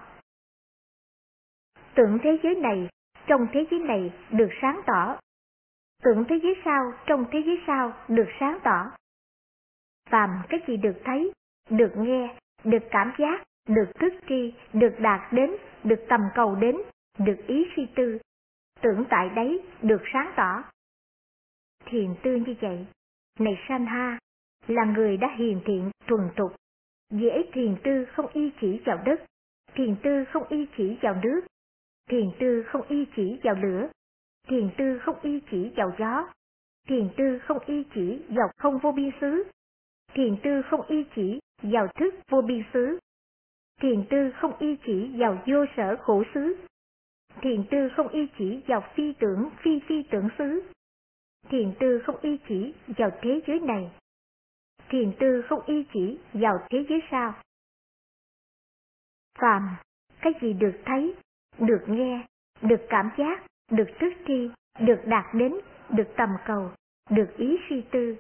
Tưởng 1.99 2.19
thế 2.23 2.39
giới 2.43 2.55
này 2.55 2.89
trong 3.27 3.47
thế 3.53 3.65
giới 3.71 3.79
này 3.79 4.13
được 4.31 4.49
sáng 4.61 4.81
tỏ. 4.87 5.19
Tưởng 6.03 6.25
thế 6.29 6.39
giới 6.43 6.55
sau 6.65 6.93
trong 7.05 7.25
thế 7.31 7.39
giới 7.45 7.61
sau 7.67 7.93
được 8.07 8.27
sáng 8.39 8.59
tỏ. 8.63 8.91
Phàm 10.09 10.29
cái 10.49 10.59
gì 10.67 10.77
được 10.77 11.01
thấy, 11.05 11.33
được 11.69 11.91
nghe, 11.97 12.35
được 12.63 12.83
cảm 12.91 13.11
giác, 13.19 13.43
được 13.67 13.91
thức 13.99 14.13
tri, 14.29 14.53
được 14.73 14.95
đạt 14.99 15.33
đến, 15.33 15.51
được 15.83 16.05
tầm 16.09 16.21
cầu 16.35 16.55
đến, 16.55 16.75
được 17.17 17.37
ý 17.47 17.65
suy 17.75 17.87
tư, 17.95 18.19
tưởng 18.81 19.05
tại 19.09 19.29
đấy 19.35 19.61
được 19.81 20.01
sáng 20.13 20.33
tỏ. 20.35 20.63
Thiền 21.85 22.15
tư 22.23 22.35
như 22.35 22.55
vậy, 22.61 22.85
này 23.39 23.57
san 23.67 23.85
ha, 23.85 24.19
là 24.67 24.85
người 24.85 25.17
đã 25.17 25.35
hiền 25.37 25.61
thiện 25.65 25.91
thuần 26.07 26.29
tục, 26.35 26.51
dễ 27.09 27.43
thiền 27.53 27.75
tư 27.83 28.05
không 28.05 28.27
y 28.33 28.51
chỉ 28.61 28.81
vào 28.85 28.97
đất, 29.05 29.23
thiền 29.73 29.95
tư 30.03 30.25
không 30.33 30.43
y 30.49 30.67
chỉ 30.77 30.97
vào 31.01 31.15
nước, 31.23 31.41
thiền 32.09 32.31
tư 32.39 32.63
không 32.67 32.81
y 32.87 33.05
chỉ 33.15 33.39
vào 33.43 33.55
lửa, 33.55 33.89
thiền 34.47 34.69
tư 34.77 34.99
không 35.01 35.19
y 35.21 35.41
chỉ 35.51 35.71
vào 35.75 35.91
gió, 35.99 36.33
thiền 36.87 37.09
tư 37.17 37.39
không 37.43 37.57
y 37.65 37.83
chỉ 37.93 38.21
vào 38.29 38.51
không 38.57 38.77
vô 38.77 38.91
biên 38.91 39.11
xứ, 39.21 39.43
thiền 40.13 40.37
tư 40.43 40.61
không 40.69 40.81
y 40.87 41.05
chỉ 41.15 41.39
vào 41.63 41.87
thức 41.95 42.15
vô 42.29 42.41
biên 42.41 42.63
xứ, 42.73 42.99
thiền 43.81 44.05
tư 44.09 44.31
không 44.41 44.57
y 44.59 44.75
chỉ 44.85 45.11
vào 45.17 45.43
vô 45.47 45.65
sở 45.77 45.95
khổ 46.01 46.23
xứ, 46.33 46.57
thiền 47.41 47.63
tư 47.71 47.89
không 47.95 48.07
y 48.07 48.27
chỉ 48.37 48.61
vào 48.67 48.83
phi 48.95 49.13
tưởng 49.19 49.49
phi 49.63 49.79
phi 49.87 50.03
tưởng 50.11 50.29
xứ, 50.37 50.63
thiền 51.49 51.73
tư 51.79 52.01
không 52.05 52.17
y 52.21 52.37
chỉ 52.47 52.73
vào 52.97 53.09
thế 53.21 53.41
giới 53.47 53.59
này, 53.59 53.91
thiền 54.89 55.13
tư 55.19 55.43
không 55.49 55.61
y 55.65 55.85
chỉ 55.93 56.19
vào 56.33 56.67
thế 56.69 56.85
giới 56.89 56.99
sau. 57.11 57.33
Phàm, 59.39 59.75
cái 60.21 60.33
gì 60.41 60.53
được 60.53 60.81
thấy, 60.85 61.15
được 61.59 61.83
nghe, 61.87 62.25
được 62.61 62.81
cảm 62.89 63.09
giác, 63.17 63.43
được 63.71 63.87
thức 63.99 64.13
tri, 64.27 64.49
được 64.79 65.01
đạt 65.05 65.25
đến, 65.33 65.53
được 65.89 66.07
tầm 66.17 66.29
cầu, 66.45 66.71
được 67.09 67.37
ý 67.37 67.57
suy 67.69 67.81
tư. 67.91 68.15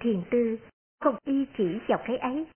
Thiền 0.00 0.22
tư 0.30 0.58
không 1.00 1.16
y 1.24 1.46
chỉ 1.56 1.78
vào 1.88 1.98
cái 2.06 2.16
ấy. 2.16 2.46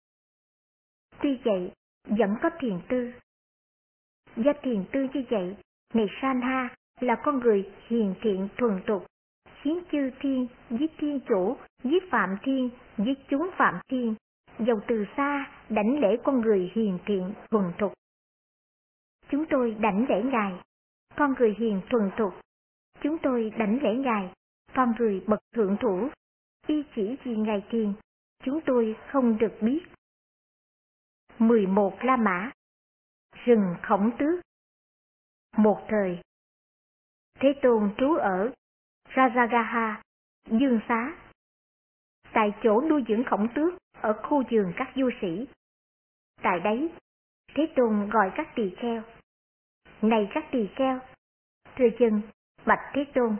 Tuy 1.22 1.38
vậy, 1.44 1.72
vẫn 2.04 2.36
có 2.42 2.50
thiền 2.60 2.80
tư. 2.88 3.12
Do 4.36 4.52
thiền 4.62 4.84
tư 4.92 5.06
như 5.14 5.24
vậy, 5.30 5.56
này 5.94 6.06
Sanha 6.22 6.68
là 7.00 7.16
con 7.24 7.38
người 7.38 7.70
hiền 7.86 8.14
thiện 8.20 8.48
thuần 8.56 8.82
tục, 8.86 9.06
khiến 9.62 9.82
chư 9.92 10.10
thiên, 10.20 10.46
với 10.70 10.88
thiên 10.98 11.20
chủ, 11.28 11.56
với 11.84 12.00
phạm 12.10 12.36
thiên, 12.42 12.70
với 12.96 13.16
chúng 13.28 13.50
phạm 13.56 13.74
thiên, 13.88 14.14
dầu 14.58 14.80
từ 14.88 15.04
xa 15.16 15.50
đảnh 15.68 16.00
lễ 16.00 16.16
con 16.24 16.40
người 16.40 16.72
hiền 16.74 16.98
thiện 17.06 17.32
thuần 17.50 17.64
tục. 17.78 17.92
Chúng 19.30 19.44
tôi 19.50 19.76
đảnh 19.80 20.06
lễ 20.08 20.22
Ngài, 20.22 20.52
con 21.16 21.34
người 21.38 21.54
hiền 21.58 21.80
thuần 21.90 22.10
thục. 22.18 22.34
Chúng 23.00 23.18
tôi 23.22 23.52
đảnh 23.58 23.78
lễ 23.82 23.94
Ngài, 23.94 24.34
con 24.74 24.94
người 24.98 25.24
bậc 25.26 25.40
thượng 25.54 25.76
thủ. 25.80 26.08
Y 26.66 26.84
chỉ 26.94 27.16
vì 27.24 27.36
Ngài 27.36 27.62
thiền, 27.70 27.92
chúng 28.44 28.60
tôi 28.66 28.96
không 29.12 29.38
được 29.38 29.52
biết. 29.60 29.80
11 31.38 31.98
La 32.02 32.16
Mã 32.16 32.50
Rừng 33.44 33.74
khổng 33.82 34.10
tước 34.18 34.40
Một 35.56 35.86
thời 35.88 36.20
Thế 37.40 37.48
Tôn 37.62 37.94
trú 37.98 38.14
ở 38.14 38.52
Rajagaha, 39.14 39.94
Dương 40.46 40.80
Xá 40.88 41.16
Tại 42.32 42.52
chỗ 42.62 42.80
nuôi 42.80 43.04
dưỡng 43.08 43.24
khổng 43.24 43.48
tước 43.54 43.74
ở 43.92 44.12
khu 44.22 44.42
vườn 44.50 44.72
các 44.76 44.92
du 44.96 45.10
sĩ. 45.20 45.48
Tại 46.42 46.60
đấy, 46.64 46.92
Thế 47.54 47.72
Tôn 47.76 48.10
gọi 48.10 48.32
các 48.36 48.48
tỳ 48.54 48.74
kheo 48.76 49.02
này 50.02 50.28
các 50.34 50.44
tỳ 50.52 50.68
kheo, 50.76 50.98
thưa 51.76 51.88
chân, 51.98 52.22
bạch 52.66 52.92
Thế 52.94 53.04
Tôn. 53.14 53.36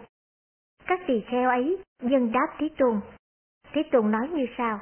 Các 0.86 1.00
tỳ 1.06 1.20
kheo 1.30 1.48
ấy 1.48 1.84
dân 2.02 2.32
đáp 2.32 2.56
Thế 2.58 2.68
Tôn. 2.78 3.00
Thế 3.72 3.82
Tôn 3.92 4.10
nói 4.10 4.28
như 4.28 4.46
sau. 4.58 4.80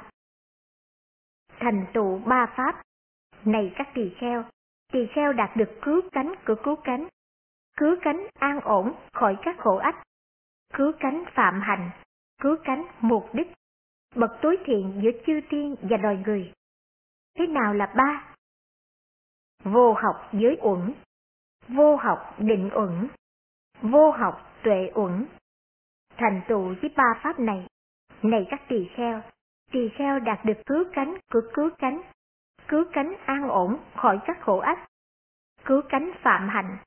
Thành 1.59 1.85
tụ 1.93 2.21
ba 2.25 2.45
pháp. 2.57 2.83
Này 3.45 3.71
các 3.75 3.87
tỳ 3.93 4.13
kheo, 4.17 4.43
tỳ 4.91 4.99
kheo 5.15 5.33
đạt 5.33 5.57
được 5.57 5.79
cứu 5.81 6.01
cánh 6.11 6.33
của 6.45 6.55
cứu 6.63 6.75
cánh. 6.83 7.07
cứu 7.77 7.95
cánh 8.01 8.27
an 8.33 8.59
ổn 8.61 8.95
khỏi 9.13 9.37
các 9.41 9.55
khổ 9.59 9.77
ách, 9.77 10.03
cứu 10.73 10.91
cánh 10.99 11.23
phạm 11.35 11.61
hành, 11.61 11.89
cứu 12.41 12.55
cánh 12.63 12.87
mục 12.99 13.29
đích, 13.33 13.47
bậc 14.15 14.31
tối 14.41 14.57
thiện 14.65 15.01
giữa 15.03 15.11
chư 15.25 15.39
tiên 15.49 15.75
và 15.81 15.97
loài 15.97 16.17
người. 16.25 16.53
Thế 17.37 17.47
nào 17.47 17.73
là 17.73 17.93
ba? 17.97 18.35
Vô 19.63 19.93
học 19.93 20.29
giới 20.33 20.57
uẩn, 20.61 20.93
vô 21.67 21.95
học 21.95 22.35
định 22.37 22.69
uẩn, 22.73 23.07
vô 23.81 24.11
học 24.11 24.51
tuệ 24.63 24.91
uẩn. 24.93 25.25
Thành 26.17 26.41
tựu 26.47 26.75
với 26.81 26.91
ba 26.95 27.19
pháp 27.23 27.39
này, 27.39 27.67
này 28.21 28.47
các 28.49 28.61
tỳ 28.67 28.89
kheo, 28.95 29.21
tỳ 29.71 29.89
kheo 29.89 30.19
đạt 30.19 30.45
được 30.45 30.57
cứu 30.65 30.83
cánh 30.93 31.17
của 31.33 31.41
cứu 31.53 31.69
cánh, 31.77 32.01
cứu 32.67 32.83
cánh 32.93 33.13
an 33.25 33.49
ổn 33.49 33.79
khỏi 33.95 34.19
các 34.25 34.37
khổ 34.41 34.57
ách, 34.57 34.87
cứu 35.65 35.81
cánh 35.89 36.11
phạm 36.21 36.49
hạnh, 36.49 36.77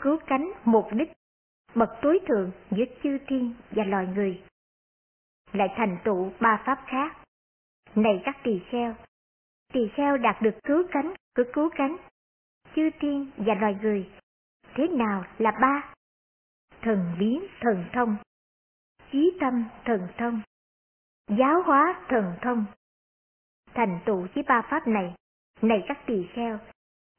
cứu 0.00 0.18
cánh 0.26 0.52
mục 0.64 0.86
đích, 0.92 1.12
bậc 1.74 1.90
tối 2.02 2.20
thượng 2.28 2.50
giữa 2.70 2.84
chư 3.02 3.18
thiên 3.26 3.54
và 3.70 3.84
loài 3.84 4.06
người. 4.06 4.42
Lại 5.52 5.68
thành 5.76 5.98
tựu 6.04 6.32
ba 6.40 6.62
pháp 6.66 6.84
khác. 6.86 7.16
Này 7.94 8.22
các 8.24 8.36
tỳ 8.42 8.60
kheo, 8.70 8.94
tỳ 9.72 9.88
kheo 9.88 10.16
đạt 10.16 10.42
được 10.42 10.54
cứu 10.64 10.82
cánh 10.92 11.14
của 11.36 11.42
cứu 11.52 11.70
cánh, 11.74 11.96
chư 12.74 12.90
thiên 13.00 13.30
và 13.36 13.54
loài 13.54 13.76
người. 13.82 14.10
Thế 14.74 14.88
nào 14.88 15.24
là 15.38 15.50
ba? 15.60 15.94
Thần 16.82 17.16
biến 17.18 17.46
thần 17.60 17.84
thông, 17.92 18.16
trí 19.12 19.36
tâm 19.40 19.64
thần 19.84 20.08
thông, 20.18 20.40
giáo 21.38 21.62
hóa 21.62 22.04
thần 22.08 22.24
thông. 22.42 22.64
Thành 23.74 24.00
tựu 24.06 24.26
với 24.34 24.44
ba 24.48 24.62
pháp 24.70 24.86
này, 24.86 25.14
này 25.62 25.84
các 25.88 25.98
tỳ 26.06 26.26
kheo, 26.34 26.58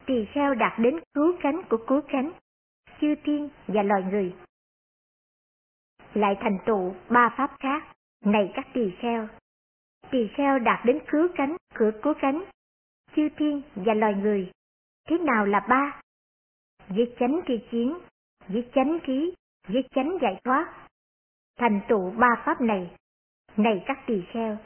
tỳ 0.05 0.25
kheo 0.33 0.55
đạt 0.55 0.79
đến 0.79 0.99
cứu 1.13 1.37
cánh 1.41 1.61
của 1.69 1.77
cứu 1.87 2.01
cánh, 2.07 2.31
chư 3.01 3.15
thiên 3.23 3.49
và 3.67 3.83
loài 3.83 4.03
người. 4.11 4.35
Lại 6.13 6.35
thành 6.39 6.57
tựu 6.65 6.95
ba 7.09 7.33
pháp 7.37 7.55
khác, 7.59 7.83
này 8.25 8.51
các 8.53 8.67
tỳ 8.73 8.91
kheo, 8.99 9.27
tỳ 10.11 10.27
kheo 10.37 10.59
đạt 10.59 10.85
đến 10.85 10.99
cứu 11.07 11.27
cánh 11.35 11.57
cửa 11.73 11.91
cứu 12.03 12.13
cánh, 12.21 12.43
chư 13.15 13.29
thiên 13.37 13.61
và 13.75 13.93
loài 13.93 14.13
người. 14.13 14.51
Thế 15.09 15.17
nào 15.17 15.45
là 15.45 15.59
ba? 15.69 16.01
Với 16.87 17.15
chánh 17.19 17.41
tri 17.47 17.59
chiến, 17.71 17.97
với 18.47 18.69
chánh 18.75 18.99
khí 19.03 19.33
với 19.67 19.83
chánh 19.95 20.17
giải 20.21 20.41
thoát. 20.43 20.87
Thành 21.57 21.81
tựu 21.87 22.11
ba 22.11 22.43
pháp 22.45 22.61
này, 22.61 22.95
này 23.57 23.83
các 23.85 23.97
tỳ 24.07 24.23
kheo, 24.33 24.57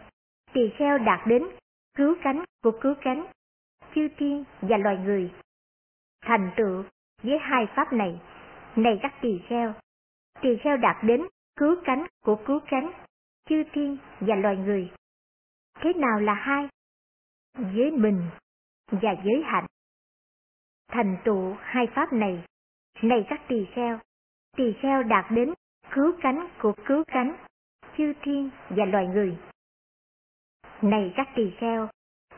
tỳ 0.54 0.62
kheo 0.78 0.97
đạt 0.97 1.28
đến 1.28 1.43
cứu 1.97 2.15
cánh 2.23 2.43
của 2.63 2.80
cứu 2.82 2.93
cánh, 3.02 3.25
chư 3.95 4.08
thiên 4.17 4.43
và 4.62 4.78
loài 4.78 4.97
người. 4.97 5.34
Thành 6.21 6.52
tựu 6.58 6.84
với 7.23 7.38
hai 7.41 7.67
pháp 7.75 7.93
này, 7.93 8.21
này 8.75 8.99
các 9.02 9.13
tỳ 9.21 9.41
kheo, 9.47 9.73
tỳ 10.41 10.49
kheo 10.63 10.78
đạt 10.78 11.04
đến 11.04 11.28
cứu 11.56 11.75
cánh 11.86 12.06
của 12.25 12.36
cứu 12.45 12.60
cánh, 12.67 12.91
chư 13.49 13.63
thiên 13.73 13.97
và 14.19 14.36
loài 14.36 14.58
người. 14.58 14.91
Thế 15.80 15.93
nào 15.93 16.19
là 16.19 16.34
hai? 16.34 16.67
Giới 17.58 17.91
mình 17.91 18.21
và 18.91 19.15
giới 19.23 19.43
hạnh. 19.45 19.65
Thành 20.89 21.17
tựu 21.23 21.56
hai 21.60 21.88
pháp 21.95 22.13
này, 22.13 22.43
này 23.02 23.25
các 23.30 23.41
tỳ 23.47 23.65
kheo, 23.75 23.99
tỳ 24.58 24.73
kheo 24.82 25.04
đạt 25.04 25.25
đến 25.32 25.54
cứu 25.91 26.12
cánh 26.21 26.47
của 26.62 26.73
cứu 26.86 27.04
cánh, 27.08 27.38
chư 27.97 28.13
thiên 28.21 28.49
và 28.69 28.86
loài 28.86 29.08
người. 29.08 29.38
Này 30.82 31.13
các 31.15 31.28
tỳ 31.36 31.52
kheo, 31.58 31.89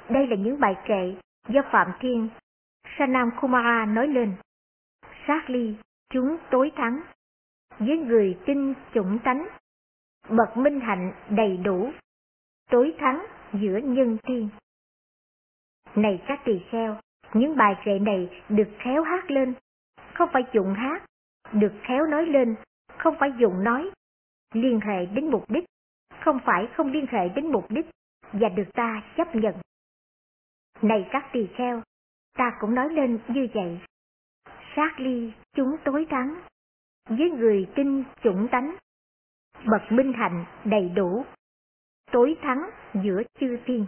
đây 0.10 0.28
là 0.28 0.36
những 0.36 0.60
bài 0.60 0.76
kệ 0.88 1.16
do 1.48 1.62
Phạm 1.72 1.92
Thiên, 2.00 2.30
Sanam 2.98 3.30
Kumara 3.42 3.86
nói 3.86 4.08
lên. 4.08 4.36
Sát 5.28 5.50
ly, 5.50 5.76
chúng 6.10 6.38
tối 6.52 6.72
thắng, 6.76 7.02
với 7.80 7.98
người 7.98 8.38
tin 8.46 8.74
chủng 8.94 9.20
tánh, 9.24 9.48
bậc 10.30 10.58
minh 10.58 10.80
hạnh 10.80 11.14
đầy 11.30 11.58
đủ, 11.58 11.92
tối 12.70 12.96
thắng 13.00 13.26
giữa 13.54 13.78
nhân 13.84 14.18
thiên. 14.24 14.50
Này 15.96 16.24
các 16.28 16.42
tỳ 16.46 16.60
kheo, 16.72 16.98
những 17.34 17.56
bài 17.56 17.76
kệ 17.86 18.00
này 18.00 18.30
được 18.50 18.70
khéo 18.80 19.04
hát 19.04 19.32
lên, 19.32 19.54
không 20.14 20.30
phải 20.34 20.44
dụng 20.54 20.74
hát, 20.74 21.06
được 21.54 21.74
khéo 21.84 22.06
nói 22.06 22.26
lên, 22.26 22.56
không 22.98 23.16
phải 23.20 23.32
dùng 23.40 23.64
nói, 23.64 23.92
liên 24.54 24.80
hệ 24.80 25.06
đến 25.06 25.32
mục 25.32 25.50
đích, 25.50 25.66
không 26.20 26.40
phải 26.46 26.68
không 26.74 26.92
liên 26.92 27.06
hệ 27.10 27.30
đến 27.30 27.52
mục 27.52 27.72
đích. 27.72 27.86
Và 28.34 28.50
được 28.50 28.74
ta 28.74 29.04
chấp 29.18 29.36
nhận. 29.36 29.56
Này 30.82 31.08
các 31.12 31.30
tỳ 31.34 31.48
kheo, 31.58 31.82
ta 32.38 32.52
cũng 32.60 32.76
nói 32.76 32.90
lên 32.90 33.20
như 33.28 33.48
vậy. 33.54 33.80
Sát 34.76 35.00
ly 35.00 35.34
chúng 35.56 35.78
tối 35.84 36.08
thắng, 36.10 36.42
với 37.10 37.30
người 37.30 37.68
tin 37.76 38.04
chủng 38.24 38.48
tánh, 38.52 38.76
bậc 39.66 39.92
minh 39.92 40.14
hạnh 40.14 40.46
đầy 40.66 40.90
đủ, 40.90 41.26
tối 42.12 42.36
thắng 42.42 42.70
giữa 43.04 43.22
chư 43.40 43.58
thiên. 43.66 43.86